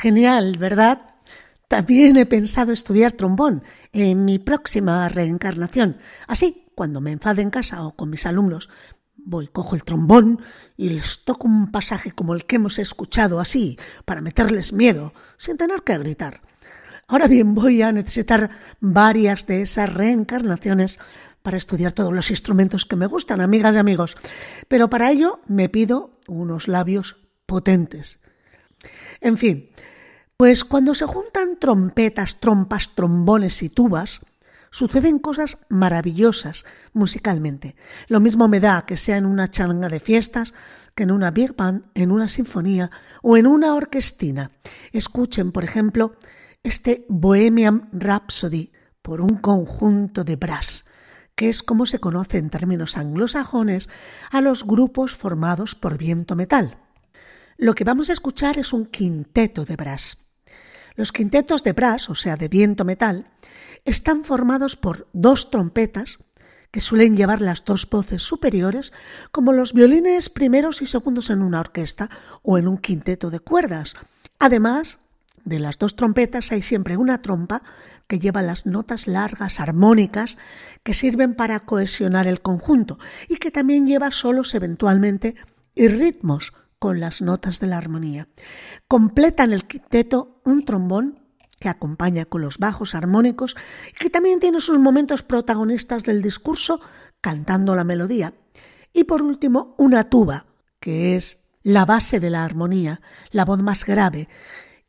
Genial, 0.00 0.56
¿verdad? 0.56 1.16
También 1.68 2.16
he 2.16 2.24
pensado 2.24 2.72
estudiar 2.72 3.12
trombón 3.12 3.62
en 3.92 4.24
mi 4.24 4.38
próxima 4.38 5.06
reencarnación. 5.10 5.98
Así, 6.26 6.64
cuando 6.74 7.02
me 7.02 7.12
enfade 7.12 7.42
en 7.42 7.50
casa 7.50 7.84
o 7.84 7.94
con 7.94 8.08
mis 8.08 8.24
alumnos, 8.24 8.70
voy, 9.18 9.48
cojo 9.48 9.74
el 9.74 9.84
trombón 9.84 10.40
y 10.78 10.88
les 10.88 11.22
toco 11.24 11.46
un 11.46 11.70
pasaje 11.70 12.12
como 12.12 12.32
el 12.32 12.46
que 12.46 12.56
hemos 12.56 12.78
escuchado 12.78 13.40
así, 13.40 13.78
para 14.06 14.22
meterles 14.22 14.72
miedo, 14.72 15.12
sin 15.36 15.58
tener 15.58 15.82
que 15.82 15.98
gritar. 15.98 16.40
Ahora 17.06 17.28
bien, 17.28 17.54
voy 17.54 17.82
a 17.82 17.92
necesitar 17.92 18.52
varias 18.80 19.46
de 19.46 19.60
esas 19.60 19.92
reencarnaciones 19.92 20.98
para 21.42 21.58
estudiar 21.58 21.92
todos 21.92 22.14
los 22.14 22.30
instrumentos 22.30 22.86
que 22.86 22.96
me 22.96 23.06
gustan, 23.06 23.42
amigas 23.42 23.74
y 23.74 23.78
amigos. 23.78 24.16
Pero 24.66 24.88
para 24.88 25.10
ello 25.10 25.40
me 25.46 25.68
pido 25.68 26.18
unos 26.26 26.68
labios 26.68 27.18
potentes. 27.44 28.22
En 29.20 29.36
fin, 29.36 29.70
pues 30.40 30.64
cuando 30.64 30.94
se 30.94 31.04
juntan 31.04 31.58
trompetas, 31.58 32.40
trompas, 32.40 32.94
trombones 32.94 33.62
y 33.62 33.68
tubas, 33.68 34.24
suceden 34.70 35.18
cosas 35.18 35.58
maravillosas 35.68 36.64
musicalmente. 36.94 37.76
Lo 38.08 38.20
mismo 38.20 38.48
me 38.48 38.58
da 38.58 38.86
que 38.86 38.96
sea 38.96 39.18
en 39.18 39.26
una 39.26 39.48
charanga 39.48 39.90
de 39.90 40.00
fiestas, 40.00 40.54
que 40.94 41.02
en 41.02 41.10
una 41.10 41.30
big 41.30 41.54
band, 41.54 41.90
en 41.92 42.10
una 42.10 42.26
sinfonía 42.28 42.90
o 43.20 43.36
en 43.36 43.46
una 43.46 43.74
orquestina. 43.74 44.52
Escuchen, 44.92 45.52
por 45.52 45.62
ejemplo, 45.62 46.14
este 46.62 47.04
Bohemian 47.10 47.90
Rhapsody 47.92 48.72
por 49.02 49.20
un 49.20 49.36
conjunto 49.36 50.24
de 50.24 50.36
brass, 50.36 50.86
que 51.34 51.50
es 51.50 51.62
como 51.62 51.84
se 51.84 51.98
conoce 51.98 52.38
en 52.38 52.48
términos 52.48 52.96
anglosajones 52.96 53.90
a 54.30 54.40
los 54.40 54.64
grupos 54.64 55.14
formados 55.14 55.74
por 55.74 55.98
viento 55.98 56.34
metal. 56.34 56.78
Lo 57.58 57.74
que 57.74 57.84
vamos 57.84 58.08
a 58.08 58.14
escuchar 58.14 58.56
es 58.56 58.72
un 58.72 58.86
quinteto 58.86 59.66
de 59.66 59.76
brass. 59.76 60.29
Los 61.00 61.12
quintetos 61.12 61.64
de 61.64 61.72
brass, 61.72 62.10
o 62.10 62.14
sea, 62.14 62.36
de 62.36 62.48
viento 62.48 62.84
metal, 62.84 63.30
están 63.86 64.22
formados 64.22 64.76
por 64.76 65.08
dos 65.14 65.50
trompetas, 65.50 66.18
que 66.70 66.82
suelen 66.82 67.16
llevar 67.16 67.40
las 67.40 67.64
dos 67.64 67.88
voces 67.88 68.22
superiores, 68.22 68.92
como 69.32 69.54
los 69.54 69.72
violines 69.72 70.28
primeros 70.28 70.82
y 70.82 70.86
segundos 70.86 71.30
en 71.30 71.40
una 71.40 71.60
orquesta 71.60 72.10
o 72.42 72.58
en 72.58 72.68
un 72.68 72.76
quinteto 72.76 73.30
de 73.30 73.40
cuerdas. 73.40 73.94
Además 74.38 74.98
de 75.46 75.58
las 75.58 75.78
dos 75.78 75.96
trompetas 75.96 76.52
hay 76.52 76.60
siempre 76.60 76.98
una 76.98 77.22
trompa 77.22 77.62
que 78.06 78.18
lleva 78.18 78.42
las 78.42 78.66
notas 78.66 79.06
largas 79.06 79.58
armónicas 79.58 80.36
que 80.82 80.92
sirven 80.92 81.34
para 81.34 81.60
cohesionar 81.60 82.26
el 82.26 82.42
conjunto 82.42 82.98
y 83.26 83.36
que 83.36 83.50
también 83.50 83.86
lleva 83.86 84.10
solos 84.10 84.54
eventualmente 84.54 85.34
y 85.74 85.88
ritmos 85.88 86.52
con 86.80 86.98
las 86.98 87.22
notas 87.22 87.60
de 87.60 87.68
la 87.68 87.78
armonía. 87.78 88.26
Completan 88.88 89.52
el 89.52 89.66
quinteto 89.66 90.40
un 90.44 90.64
trombón 90.64 91.20
que 91.60 91.68
acompaña 91.68 92.24
con 92.24 92.40
los 92.40 92.58
bajos 92.58 92.94
armónicos 92.96 93.54
y 93.92 93.98
que 94.02 94.10
también 94.10 94.40
tiene 94.40 94.60
sus 94.60 94.78
momentos 94.78 95.22
protagonistas 95.22 96.02
del 96.02 96.22
discurso 96.22 96.80
cantando 97.20 97.76
la 97.76 97.84
melodía. 97.84 98.34
Y 98.92 99.04
por 99.04 99.22
último, 99.22 99.74
una 99.78 100.08
tuba, 100.08 100.46
que 100.80 101.14
es 101.14 101.44
la 101.62 101.84
base 101.84 102.18
de 102.18 102.30
la 102.30 102.44
armonía, 102.44 103.02
la 103.30 103.44
voz 103.44 103.62
más 103.62 103.84
grave, 103.84 104.28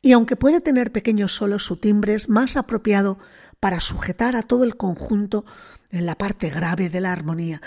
y 0.00 0.12
aunque 0.12 0.34
puede 0.34 0.60
tener 0.60 0.90
pequeños 0.90 1.32
solos, 1.34 1.64
su 1.64 1.76
timbre 1.76 2.14
es 2.14 2.28
más 2.28 2.56
apropiado 2.56 3.18
para 3.60 3.80
sujetar 3.80 4.34
a 4.34 4.42
todo 4.42 4.64
el 4.64 4.76
conjunto 4.76 5.44
en 5.90 6.06
la 6.06 6.16
parte 6.16 6.48
grave 6.48 6.88
de 6.88 7.00
la 7.00 7.12
armonía. 7.12 7.60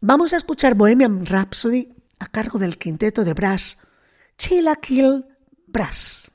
Vamos 0.00 0.32
a 0.32 0.38
escuchar 0.38 0.74
Bohemian 0.74 1.26
Rhapsody 1.26 1.92
a 2.20 2.26
cargo 2.28 2.58
del 2.58 2.78
quinteto 2.78 3.24
de 3.24 3.34
brass 3.34 3.78
Kill 4.80 5.26
Brass. 5.66 6.29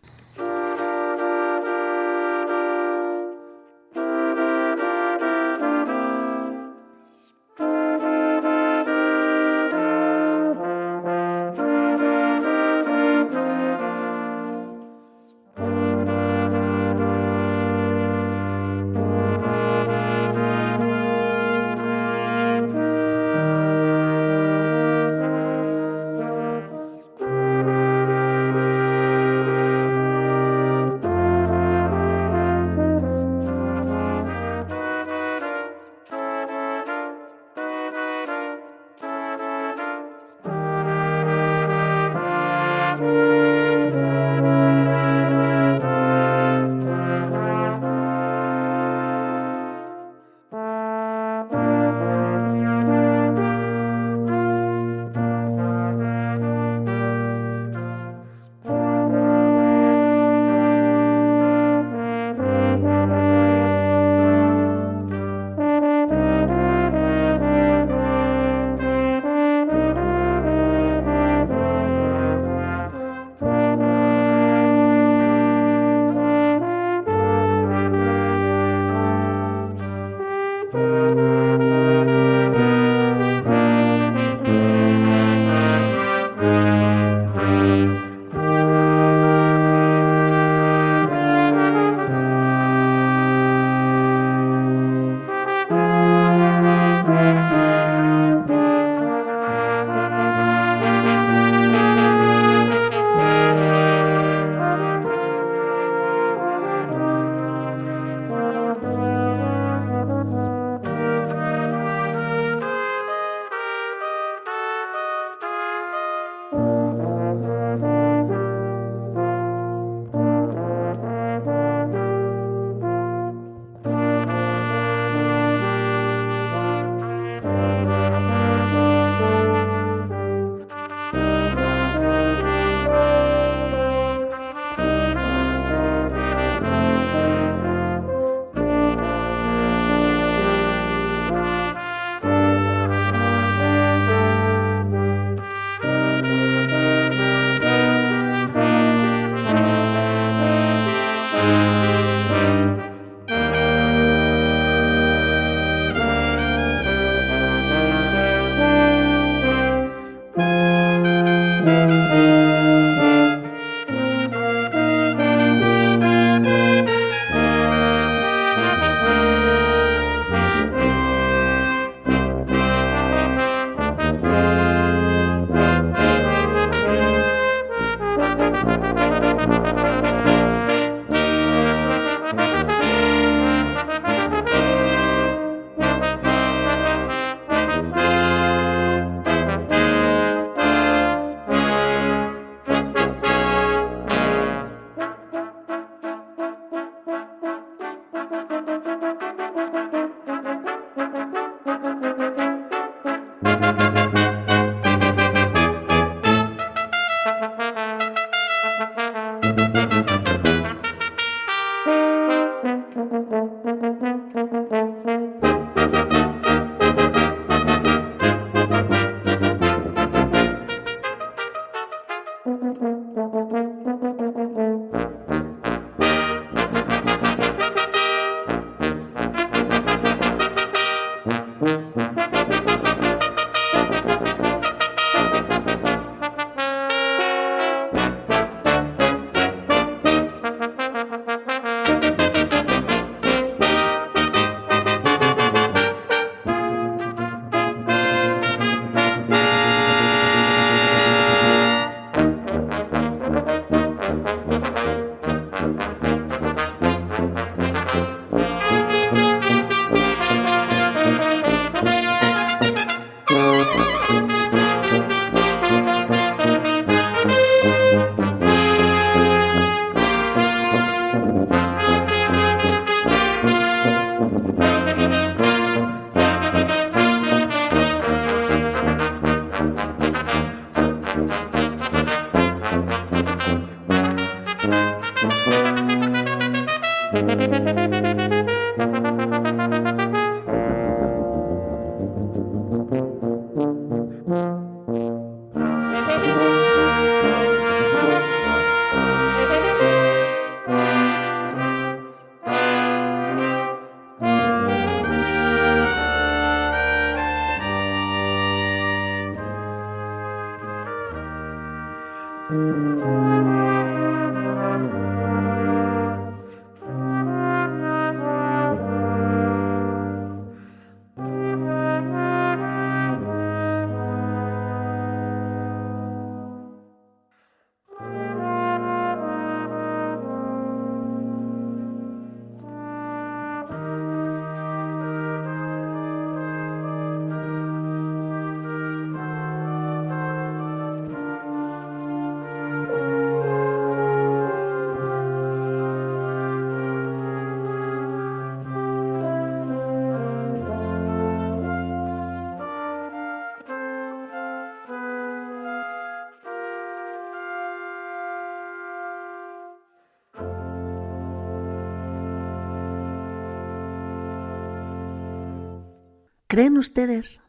¿Creen 366.56 366.78
ustedes 366.78 367.42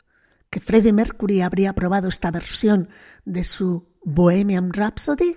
que 0.51 0.59
Freddie 0.59 0.93
Mercury 0.93 1.41
habría 1.41 1.71
aprobado 1.71 2.09
esta 2.09 2.33
versión 2.33 2.89
de 3.25 3.45
su 3.45 3.87
Bohemian 4.03 4.73
Rhapsody 4.73 5.37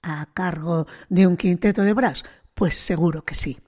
a 0.00 0.32
cargo 0.32 0.86
de 1.10 1.26
un 1.26 1.36
quinteto 1.36 1.82
de 1.82 1.92
brass? 1.92 2.24
Pues 2.54 2.76
seguro 2.76 3.26
que 3.26 3.34
sí. 3.34 3.60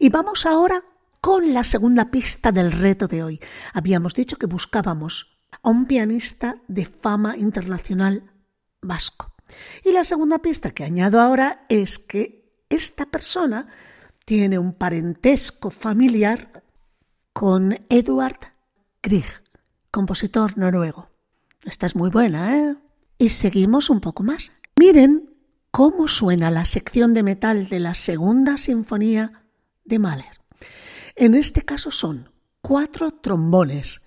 Y 0.00 0.08
vamos 0.08 0.44
ahora 0.44 0.82
con 1.20 1.54
la 1.54 1.62
segunda 1.62 2.10
pista 2.10 2.50
del 2.50 2.72
reto 2.72 3.06
de 3.06 3.22
hoy. 3.22 3.40
Habíamos 3.72 4.12
dicho 4.12 4.38
que 4.38 4.46
buscábamos 4.46 5.38
a 5.62 5.68
un 5.68 5.86
pianista 5.86 6.56
de 6.66 6.84
fama 6.84 7.36
internacional 7.36 8.32
vasco. 8.82 9.36
Y 9.84 9.92
la 9.92 10.02
segunda 10.02 10.40
pista 10.40 10.72
que 10.72 10.82
añado 10.82 11.20
ahora 11.20 11.64
es 11.68 12.00
que 12.00 12.58
esta 12.68 13.06
persona 13.06 13.68
tiene 14.24 14.58
un 14.58 14.72
parentesco 14.72 15.70
familiar 15.70 16.64
con 17.32 17.78
Eduard 17.88 18.53
Grieg, 19.04 19.26
compositor 19.90 20.56
noruego. 20.56 21.10
Esta 21.62 21.84
es 21.84 21.94
muy 21.94 22.08
buena, 22.08 22.56
¿eh? 22.56 22.76
Y 23.18 23.28
seguimos 23.28 23.90
un 23.90 24.00
poco 24.00 24.22
más. 24.22 24.50
Miren 24.80 25.28
cómo 25.70 26.08
suena 26.08 26.50
la 26.50 26.64
sección 26.64 27.12
de 27.12 27.22
metal 27.22 27.68
de 27.68 27.80
la 27.80 27.94
segunda 27.94 28.56
sinfonía 28.56 29.44
de 29.84 29.98
Mahler. 29.98 30.40
En 31.16 31.34
este 31.34 31.60
caso 31.66 31.90
son 31.90 32.30
cuatro 32.62 33.10
trombones, 33.10 34.00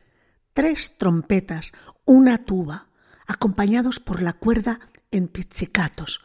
tres 0.56 0.98
trompetas, 0.98 1.74
una 2.04 2.44
tuba, 2.44 2.88
acompañados 3.28 4.00
por 4.00 4.24
la 4.24 4.34
cuerda 4.34 4.80
en 5.12 5.28
pizzicatos. 5.28 6.22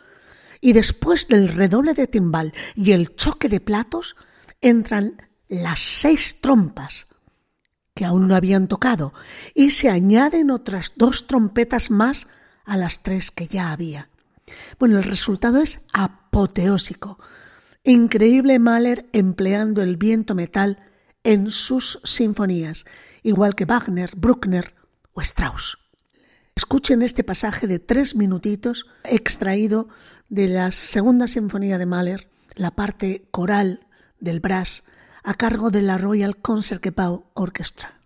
Y 0.63 0.73
después 0.73 1.29
del 1.29 1.49
redoble 1.49 1.93
de 1.93 2.07
timbal 2.07 2.55
y 2.75 2.93
el 2.93 3.17
choque 3.17 3.51
de 3.51 3.61
platos, 3.61 4.17
entran 4.63 5.29
las 5.47 5.83
seis 5.83 6.41
trompas 6.41 7.07
que 7.95 8.05
aún 8.05 8.29
no 8.29 8.37
habían 8.37 8.69
tocado 8.69 9.13
y 9.55 9.71
se 9.71 9.91
añaden 9.91 10.51
otras 10.51 10.93
dos 10.97 11.27
trompetas 11.27 11.91
más 11.91 12.27
a 12.65 12.77
las 12.77 13.03
tres 13.03 13.31
que 13.31 13.47
ya 13.47 13.73
había. 13.73 14.09
Bueno, 14.79 14.99
el 14.99 15.05
resultado 15.05 15.61
es 15.61 15.81
apoteósico. 15.93 17.19
Increíble 17.85 18.59
Mahler 18.59 19.09
empleando 19.13 19.83
el 19.83 19.97
viento 19.97 20.35
metal 20.35 20.79
en 21.25 21.51
sus 21.51 22.01
sinfonías, 22.05 22.85
igual 23.23 23.55
que 23.55 23.65
Wagner, 23.65 24.13
Bruckner 24.17 24.75
o 25.13 25.21
Strauss. 25.21 25.79
Escuchen 26.55 27.03
este 27.03 27.25
pasaje 27.25 27.67
de 27.67 27.79
tres 27.79 28.15
minutitos 28.15 28.87
extraído 29.05 29.89
de 30.29 30.49
la 30.49 30.71
segunda 30.73 31.29
sinfonía 31.29 31.79
de 31.79 31.87
Mahler, 31.87 32.29
la 32.55 32.73
parte 32.73 33.27
coral 33.31 33.87
del 34.21 34.41
brass, 34.41 34.85
a 35.25 35.35
cargo 35.35 35.71
de 35.71 35.83
la 35.83 35.99
Royal 35.99 36.37
Concertgebouw 36.37 37.27
Orchestra. 37.35 38.02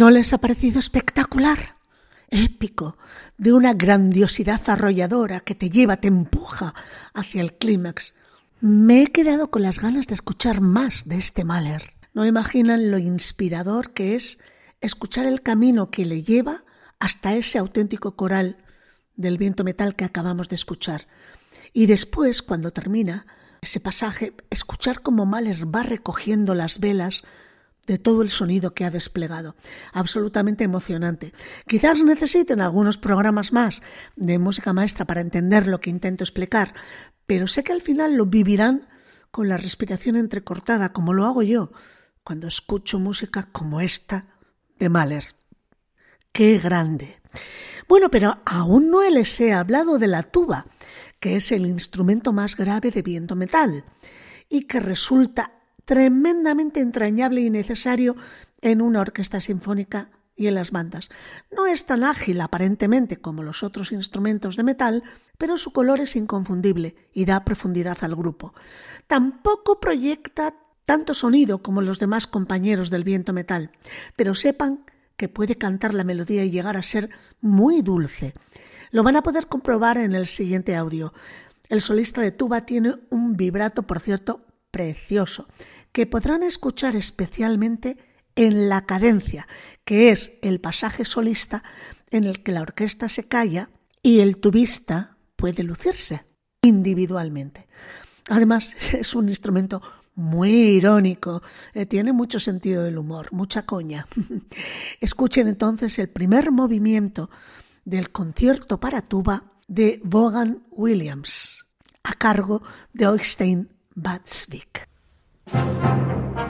¿No 0.00 0.10
les 0.10 0.32
ha 0.32 0.38
parecido 0.38 0.80
espectacular? 0.80 1.76
Épico, 2.30 2.96
de 3.36 3.52
una 3.52 3.74
grandiosidad 3.74 4.58
arrolladora 4.70 5.40
que 5.40 5.54
te 5.54 5.68
lleva, 5.68 5.98
te 5.98 6.08
empuja 6.08 6.72
hacia 7.12 7.42
el 7.42 7.52
clímax. 7.52 8.14
Me 8.62 9.02
he 9.02 9.06
quedado 9.08 9.50
con 9.50 9.60
las 9.60 9.78
ganas 9.78 10.06
de 10.06 10.14
escuchar 10.14 10.62
más 10.62 11.06
de 11.06 11.18
este 11.18 11.44
Mahler. 11.44 11.82
No 12.14 12.24
imaginan 12.24 12.90
lo 12.90 12.96
inspirador 12.96 13.92
que 13.92 14.14
es 14.14 14.38
escuchar 14.80 15.26
el 15.26 15.42
camino 15.42 15.90
que 15.90 16.06
le 16.06 16.22
lleva 16.22 16.64
hasta 16.98 17.34
ese 17.34 17.58
auténtico 17.58 18.16
coral 18.16 18.56
del 19.16 19.36
viento 19.36 19.64
metal 19.64 19.96
que 19.96 20.06
acabamos 20.06 20.48
de 20.48 20.56
escuchar. 20.56 21.08
Y 21.74 21.84
después, 21.84 22.40
cuando 22.40 22.70
termina 22.70 23.26
ese 23.60 23.80
pasaje, 23.80 24.32
escuchar 24.48 25.02
cómo 25.02 25.26
Mahler 25.26 25.66
va 25.66 25.82
recogiendo 25.82 26.54
las 26.54 26.80
velas 26.80 27.22
de 27.86 27.98
todo 27.98 28.22
el 28.22 28.28
sonido 28.28 28.74
que 28.74 28.84
ha 28.84 28.90
desplegado. 28.90 29.56
Absolutamente 29.92 30.64
emocionante. 30.64 31.32
Quizás 31.66 32.02
necesiten 32.02 32.60
algunos 32.60 32.98
programas 32.98 33.52
más 33.52 33.82
de 34.16 34.38
música 34.38 34.72
maestra 34.72 35.06
para 35.06 35.20
entender 35.20 35.66
lo 35.66 35.80
que 35.80 35.90
intento 35.90 36.24
explicar, 36.24 36.74
pero 37.26 37.48
sé 37.48 37.64
que 37.64 37.72
al 37.72 37.82
final 37.82 38.14
lo 38.14 38.26
vivirán 38.26 38.88
con 39.30 39.48
la 39.48 39.56
respiración 39.56 40.16
entrecortada, 40.16 40.92
como 40.92 41.14
lo 41.14 41.24
hago 41.26 41.42
yo 41.42 41.72
cuando 42.24 42.46
escucho 42.46 42.98
música 42.98 43.48
como 43.50 43.80
esta 43.80 44.26
de 44.78 44.88
Mahler. 44.88 45.34
¡Qué 46.32 46.58
grande! 46.58 47.20
Bueno, 47.88 48.10
pero 48.10 48.40
aún 48.44 48.90
no 48.90 49.08
les 49.08 49.40
he 49.40 49.52
hablado 49.52 49.98
de 49.98 50.06
la 50.06 50.22
tuba, 50.22 50.66
que 51.18 51.36
es 51.36 51.50
el 51.50 51.66
instrumento 51.66 52.32
más 52.32 52.56
grave 52.56 52.90
de 52.90 53.02
viento 53.02 53.34
metal 53.34 53.84
y 54.48 54.66
que 54.66 54.80
resulta 54.80 55.59
tremendamente 55.90 56.78
entrañable 56.78 57.40
y 57.40 57.50
necesario 57.50 58.14
en 58.60 58.80
una 58.80 59.00
orquesta 59.00 59.40
sinfónica 59.40 60.12
y 60.36 60.46
en 60.46 60.54
las 60.54 60.70
bandas. 60.70 61.08
No 61.50 61.66
es 61.66 61.84
tan 61.84 62.04
ágil 62.04 62.40
aparentemente 62.42 63.16
como 63.16 63.42
los 63.42 63.64
otros 63.64 63.90
instrumentos 63.90 64.54
de 64.54 64.62
metal, 64.62 65.02
pero 65.36 65.58
su 65.58 65.72
color 65.72 65.98
es 65.98 66.14
inconfundible 66.14 66.94
y 67.12 67.24
da 67.24 67.44
profundidad 67.44 67.98
al 68.02 68.14
grupo. 68.14 68.54
Tampoco 69.08 69.80
proyecta 69.80 70.54
tanto 70.84 71.12
sonido 71.12 71.60
como 71.60 71.82
los 71.82 71.98
demás 71.98 72.28
compañeros 72.28 72.88
del 72.90 73.02
viento 73.02 73.32
metal, 73.32 73.72
pero 74.14 74.36
sepan 74.36 74.84
que 75.16 75.28
puede 75.28 75.56
cantar 75.56 75.92
la 75.92 76.04
melodía 76.04 76.44
y 76.44 76.52
llegar 76.52 76.76
a 76.76 76.84
ser 76.84 77.10
muy 77.40 77.82
dulce. 77.82 78.34
Lo 78.92 79.02
van 79.02 79.16
a 79.16 79.24
poder 79.24 79.48
comprobar 79.48 79.98
en 79.98 80.14
el 80.14 80.28
siguiente 80.28 80.76
audio. 80.76 81.12
El 81.68 81.80
solista 81.80 82.20
de 82.20 82.30
tuba 82.30 82.64
tiene 82.64 82.94
un 83.10 83.36
vibrato, 83.36 83.82
por 83.88 83.98
cierto, 83.98 84.46
precioso, 84.70 85.48
que 85.92 86.06
podrán 86.06 86.42
escuchar 86.42 86.96
especialmente 86.96 87.96
en 88.36 88.68
la 88.68 88.86
cadencia, 88.86 89.46
que 89.84 90.10
es 90.10 90.32
el 90.42 90.60
pasaje 90.60 91.04
solista 91.04 91.62
en 92.10 92.24
el 92.24 92.42
que 92.42 92.52
la 92.52 92.62
orquesta 92.62 93.08
se 93.08 93.28
calla 93.28 93.70
y 94.02 94.20
el 94.20 94.40
tubista 94.40 95.16
puede 95.36 95.62
lucirse 95.62 96.24
individualmente. 96.62 97.68
Además, 98.28 98.76
es 98.92 99.14
un 99.14 99.28
instrumento 99.28 99.82
muy 100.14 100.52
irónico, 100.52 101.42
eh, 101.72 101.86
tiene 101.86 102.12
mucho 102.12 102.40
sentido 102.40 102.82
del 102.82 102.98
humor, 102.98 103.32
mucha 103.32 103.64
coña. 103.64 104.06
Escuchen 105.00 105.48
entonces 105.48 105.98
el 105.98 106.08
primer 106.08 106.50
movimiento 106.50 107.30
del 107.84 108.10
concierto 108.10 108.78
para 108.78 109.02
tuba 109.02 109.52
de 109.66 110.00
Vaughan 110.04 110.64
Williams, 110.70 111.66
a 112.02 112.14
cargo 112.14 112.62
de 112.92 113.06
Oystein 113.06 113.70
Batsvik. 113.94 114.89
Thank 115.52 116.38
you. 116.38 116.49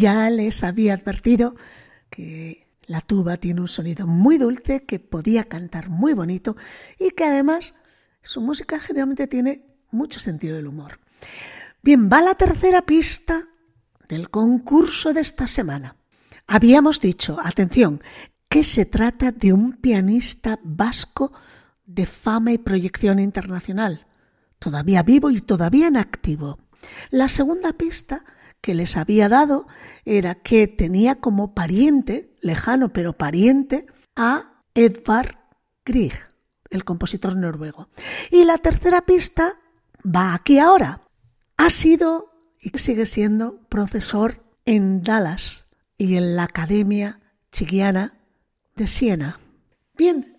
Ya 0.00 0.30
les 0.30 0.64
había 0.64 0.94
advertido 0.94 1.56
que 2.08 2.66
la 2.86 3.02
tuba 3.02 3.36
tiene 3.36 3.60
un 3.60 3.68
sonido 3.68 4.06
muy 4.06 4.38
dulce, 4.38 4.86
que 4.86 4.98
podía 4.98 5.44
cantar 5.44 5.90
muy 5.90 6.14
bonito 6.14 6.56
y 6.98 7.10
que 7.10 7.24
además 7.24 7.74
su 8.22 8.40
música 8.40 8.80
generalmente 8.80 9.26
tiene 9.26 9.62
mucho 9.90 10.18
sentido 10.18 10.56
del 10.56 10.68
humor. 10.68 11.00
Bien, 11.82 12.08
va 12.10 12.22
la 12.22 12.34
tercera 12.34 12.80
pista 12.80 13.46
del 14.08 14.30
concurso 14.30 15.12
de 15.12 15.20
esta 15.20 15.46
semana. 15.46 15.96
Habíamos 16.46 17.02
dicho, 17.02 17.36
atención, 17.38 18.02
que 18.48 18.64
se 18.64 18.86
trata 18.86 19.32
de 19.32 19.52
un 19.52 19.74
pianista 19.74 20.58
vasco 20.62 21.30
de 21.84 22.06
fama 22.06 22.52
y 22.52 22.58
proyección 22.58 23.18
internacional, 23.18 24.06
todavía 24.58 25.02
vivo 25.02 25.30
y 25.30 25.42
todavía 25.42 25.88
en 25.88 25.98
activo. 25.98 26.58
La 27.10 27.28
segunda 27.28 27.74
pista 27.74 28.24
que 28.60 28.74
les 28.74 28.96
había 28.96 29.28
dado 29.28 29.66
era 30.04 30.34
que 30.34 30.68
tenía 30.68 31.16
como 31.16 31.54
pariente, 31.54 32.34
lejano 32.40 32.92
pero 32.92 33.16
pariente, 33.16 33.86
a 34.16 34.62
Edvard 34.74 35.36
Grieg, 35.84 36.14
el 36.70 36.84
compositor 36.84 37.36
noruego. 37.36 37.88
Y 38.30 38.44
la 38.44 38.58
tercera 38.58 39.02
pista 39.02 39.58
va 40.04 40.34
aquí 40.34 40.58
ahora. 40.58 41.02
Ha 41.56 41.70
sido 41.70 42.32
y 42.60 42.76
sigue 42.78 43.06
siendo 43.06 43.66
profesor 43.68 44.44
en 44.64 45.02
Dallas 45.02 45.66
y 45.96 46.16
en 46.16 46.36
la 46.36 46.44
Academia 46.44 47.20
Chigiana 47.50 48.18
de 48.76 48.86
Siena. 48.86 49.40
Bien, 49.96 50.38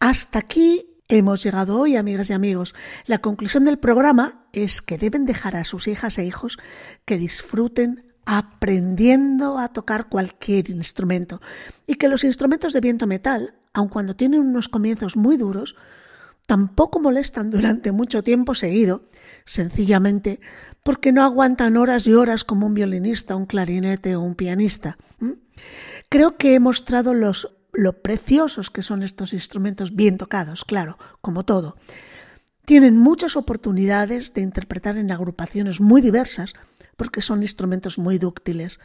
hasta 0.00 0.40
aquí 0.40 0.91
hemos 1.18 1.42
llegado 1.42 1.78
hoy, 1.78 1.96
amigas 1.96 2.30
y 2.30 2.32
amigos. 2.32 2.74
La 3.06 3.18
conclusión 3.18 3.64
del 3.64 3.78
programa 3.78 4.46
es 4.52 4.80
que 4.80 4.96
deben 4.96 5.26
dejar 5.26 5.56
a 5.56 5.64
sus 5.64 5.86
hijas 5.86 6.18
e 6.18 6.24
hijos 6.24 6.58
que 7.04 7.18
disfruten 7.18 8.12
aprendiendo 8.24 9.58
a 9.58 9.68
tocar 9.68 10.08
cualquier 10.08 10.70
instrumento 10.70 11.40
y 11.86 11.96
que 11.96 12.08
los 12.08 12.24
instrumentos 12.24 12.72
de 12.72 12.80
viento 12.80 13.06
metal, 13.06 13.54
aun 13.74 13.88
cuando 13.88 14.16
tienen 14.16 14.40
unos 14.40 14.68
comienzos 14.68 15.16
muy 15.16 15.36
duros, 15.36 15.76
tampoco 16.46 16.98
molestan 16.98 17.50
durante 17.50 17.92
mucho 17.92 18.22
tiempo 18.22 18.54
seguido, 18.54 19.04
sencillamente 19.44 20.40
porque 20.82 21.12
no 21.12 21.24
aguantan 21.24 21.76
horas 21.76 22.06
y 22.06 22.14
horas 22.14 22.44
como 22.44 22.66
un 22.66 22.74
violinista, 22.74 23.36
un 23.36 23.46
clarinete 23.46 24.16
o 24.16 24.22
un 24.22 24.34
pianista. 24.34 24.96
Creo 26.08 26.36
que 26.36 26.54
he 26.54 26.60
mostrado 26.60 27.12
los 27.12 27.54
lo 27.72 28.02
preciosos 28.02 28.70
que 28.70 28.82
son 28.82 29.02
estos 29.02 29.32
instrumentos 29.32 29.96
bien 29.96 30.18
tocados, 30.18 30.64
claro, 30.64 30.98
como 31.20 31.44
todo. 31.44 31.76
Tienen 32.64 32.96
muchas 32.96 33.36
oportunidades 33.36 34.34
de 34.34 34.42
interpretar 34.42 34.96
en 34.96 35.10
agrupaciones 35.10 35.80
muy 35.80 36.00
diversas 36.00 36.52
porque 36.96 37.22
son 37.22 37.42
instrumentos 37.42 37.98
muy 37.98 38.18
dúctiles. 38.18 38.78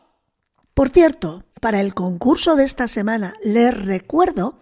Por 0.74 0.90
cierto, 0.90 1.44
para 1.60 1.82
el 1.82 1.94
concurso 1.94 2.56
de 2.56 2.64
esta 2.64 2.88
semana 2.88 3.34
les 3.44 3.74
recuerdo 3.80 4.60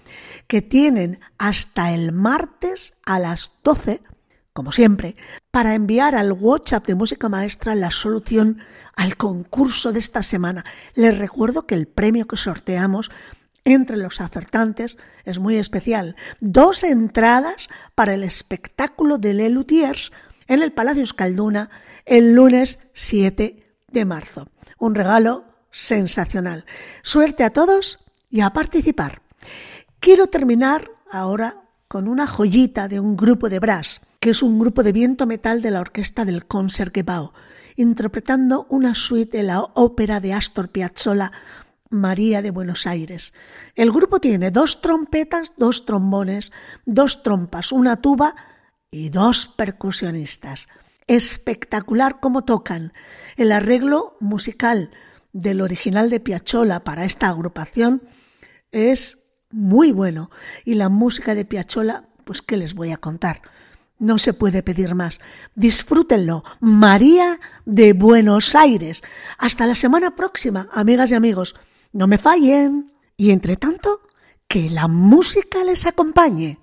que 0.48 0.62
tienen 0.62 1.20
hasta 1.38 1.94
el 1.94 2.12
martes 2.12 2.94
a 3.06 3.20
las 3.20 3.54
12, 3.64 4.02
como 4.52 4.72
siempre, 4.72 5.16
para 5.52 5.76
enviar 5.76 6.16
al 6.16 6.34
WhatsApp 6.34 6.88
de 6.88 6.96
Música 6.96 7.30
Maestra 7.30 7.76
la 7.76 7.92
solución 7.92 8.58
al 8.96 9.18
concurso 9.18 9.94
de 9.94 10.00
esta 10.00 10.24
semana. 10.24 10.66
Les 10.96 11.18
recuerdo 11.18 11.68
que 11.68 11.76
el 11.76 11.88
premio 11.88 12.28
que 12.28 12.38
sorteamos 12.38 13.12
entre 13.64 13.96
los 13.96 14.20
acertantes 14.20 14.98
es 15.26 15.38
muy 15.38 15.58
especial. 15.58 16.16
Dos 16.40 16.84
entradas 16.84 17.70
para 17.94 18.16
el 18.16 18.24
espectáculo 18.24 19.20
de 19.20 19.36
Le 19.36 19.50
Luthiers 19.50 20.12
en 20.48 20.64
el 20.64 20.74
Palacio 20.74 21.04
Escalduna 21.04 21.70
el 22.06 22.34
lunes 22.34 22.80
7 22.94 23.76
de 23.88 24.06
marzo. 24.06 24.50
Un 24.80 24.96
regalo 24.96 25.49
sensacional. 25.72 26.66
Suerte 27.02 27.44
a 27.44 27.52
todos 27.52 28.00
y 28.30 28.42
a 28.42 28.52
participar. 28.52 29.22
Quiero 30.00 30.28
terminar 30.28 30.92
ahora 31.12 31.64
con 31.88 32.08
una 32.08 32.28
joyita 32.28 32.88
de 32.88 33.00
un 33.00 33.18
grupo 33.18 33.50
de 33.50 33.60
brass, 33.60 34.02
que 34.20 34.32
es 34.32 34.44
un 34.44 34.60
grupo 34.60 34.84
de 34.84 34.92
viento 34.92 35.26
metal 35.26 35.62
de 35.62 35.72
la 35.72 35.82
orquesta 35.82 36.26
del 36.26 36.46
Concertgebouw, 36.46 37.34
interpretando 37.76 38.68
una 38.70 38.96
suite 38.96 39.38
de 39.38 39.44
la 39.44 39.62
ópera 39.62 40.20
de 40.20 40.34
Astor 40.34 40.70
Piazzolla 40.70 41.32
María 41.90 42.42
de 42.42 42.52
Buenos 42.52 42.86
Aires. 42.86 43.34
El 43.76 43.92
grupo 43.92 44.20
tiene 44.20 44.52
dos 44.52 44.82
trompetas, 44.82 45.54
dos 45.58 45.86
trombones, 45.86 46.52
dos 46.86 47.24
trompas, 47.24 47.72
una 47.72 47.96
tuba 47.98 48.36
y 48.92 49.10
dos 49.10 49.48
percusionistas. 49.48 50.68
Espectacular 51.08 52.20
cómo 52.20 52.44
tocan. 52.44 52.94
El 53.36 53.52
arreglo 53.52 54.16
musical 54.20 54.92
del 55.34 55.62
original 55.62 56.10
de 56.10 56.20
Piazzolla 56.20 56.84
para 56.84 57.06
esta 57.06 57.30
agrupación 57.30 58.04
es 58.72 59.24
muy 59.52 59.92
bueno. 59.92 60.30
Y 60.66 60.76
la 60.76 60.90
música 60.90 61.36
de 61.36 61.46
Piazzolla, 61.46 62.06
pues 62.26 62.42
qué 62.42 62.58
les 62.58 62.74
voy 62.74 62.92
a 62.92 62.98
contar. 62.98 63.42
No 63.98 64.18
se 64.18 64.34
puede 64.34 64.64
pedir 64.64 64.96
más. 64.96 65.20
Disfrútenlo. 65.56 66.44
María 66.62 67.40
de 67.66 67.94
Buenos 67.94 68.56
Aires. 68.56 69.04
Hasta 69.38 69.68
la 69.68 69.76
semana 69.76 70.16
próxima, 70.16 70.70
amigas 70.72 71.12
y 71.12 71.16
amigos. 71.16 71.56
No 71.92 72.08
me 72.08 72.18
fallen. 72.18 72.94
Y 73.18 73.32
entre 73.32 73.58
tanto, 73.58 74.02
que 74.48 74.70
la 74.70 74.88
música 74.88 75.64
les 75.66 75.86
acompañe. 75.86 76.60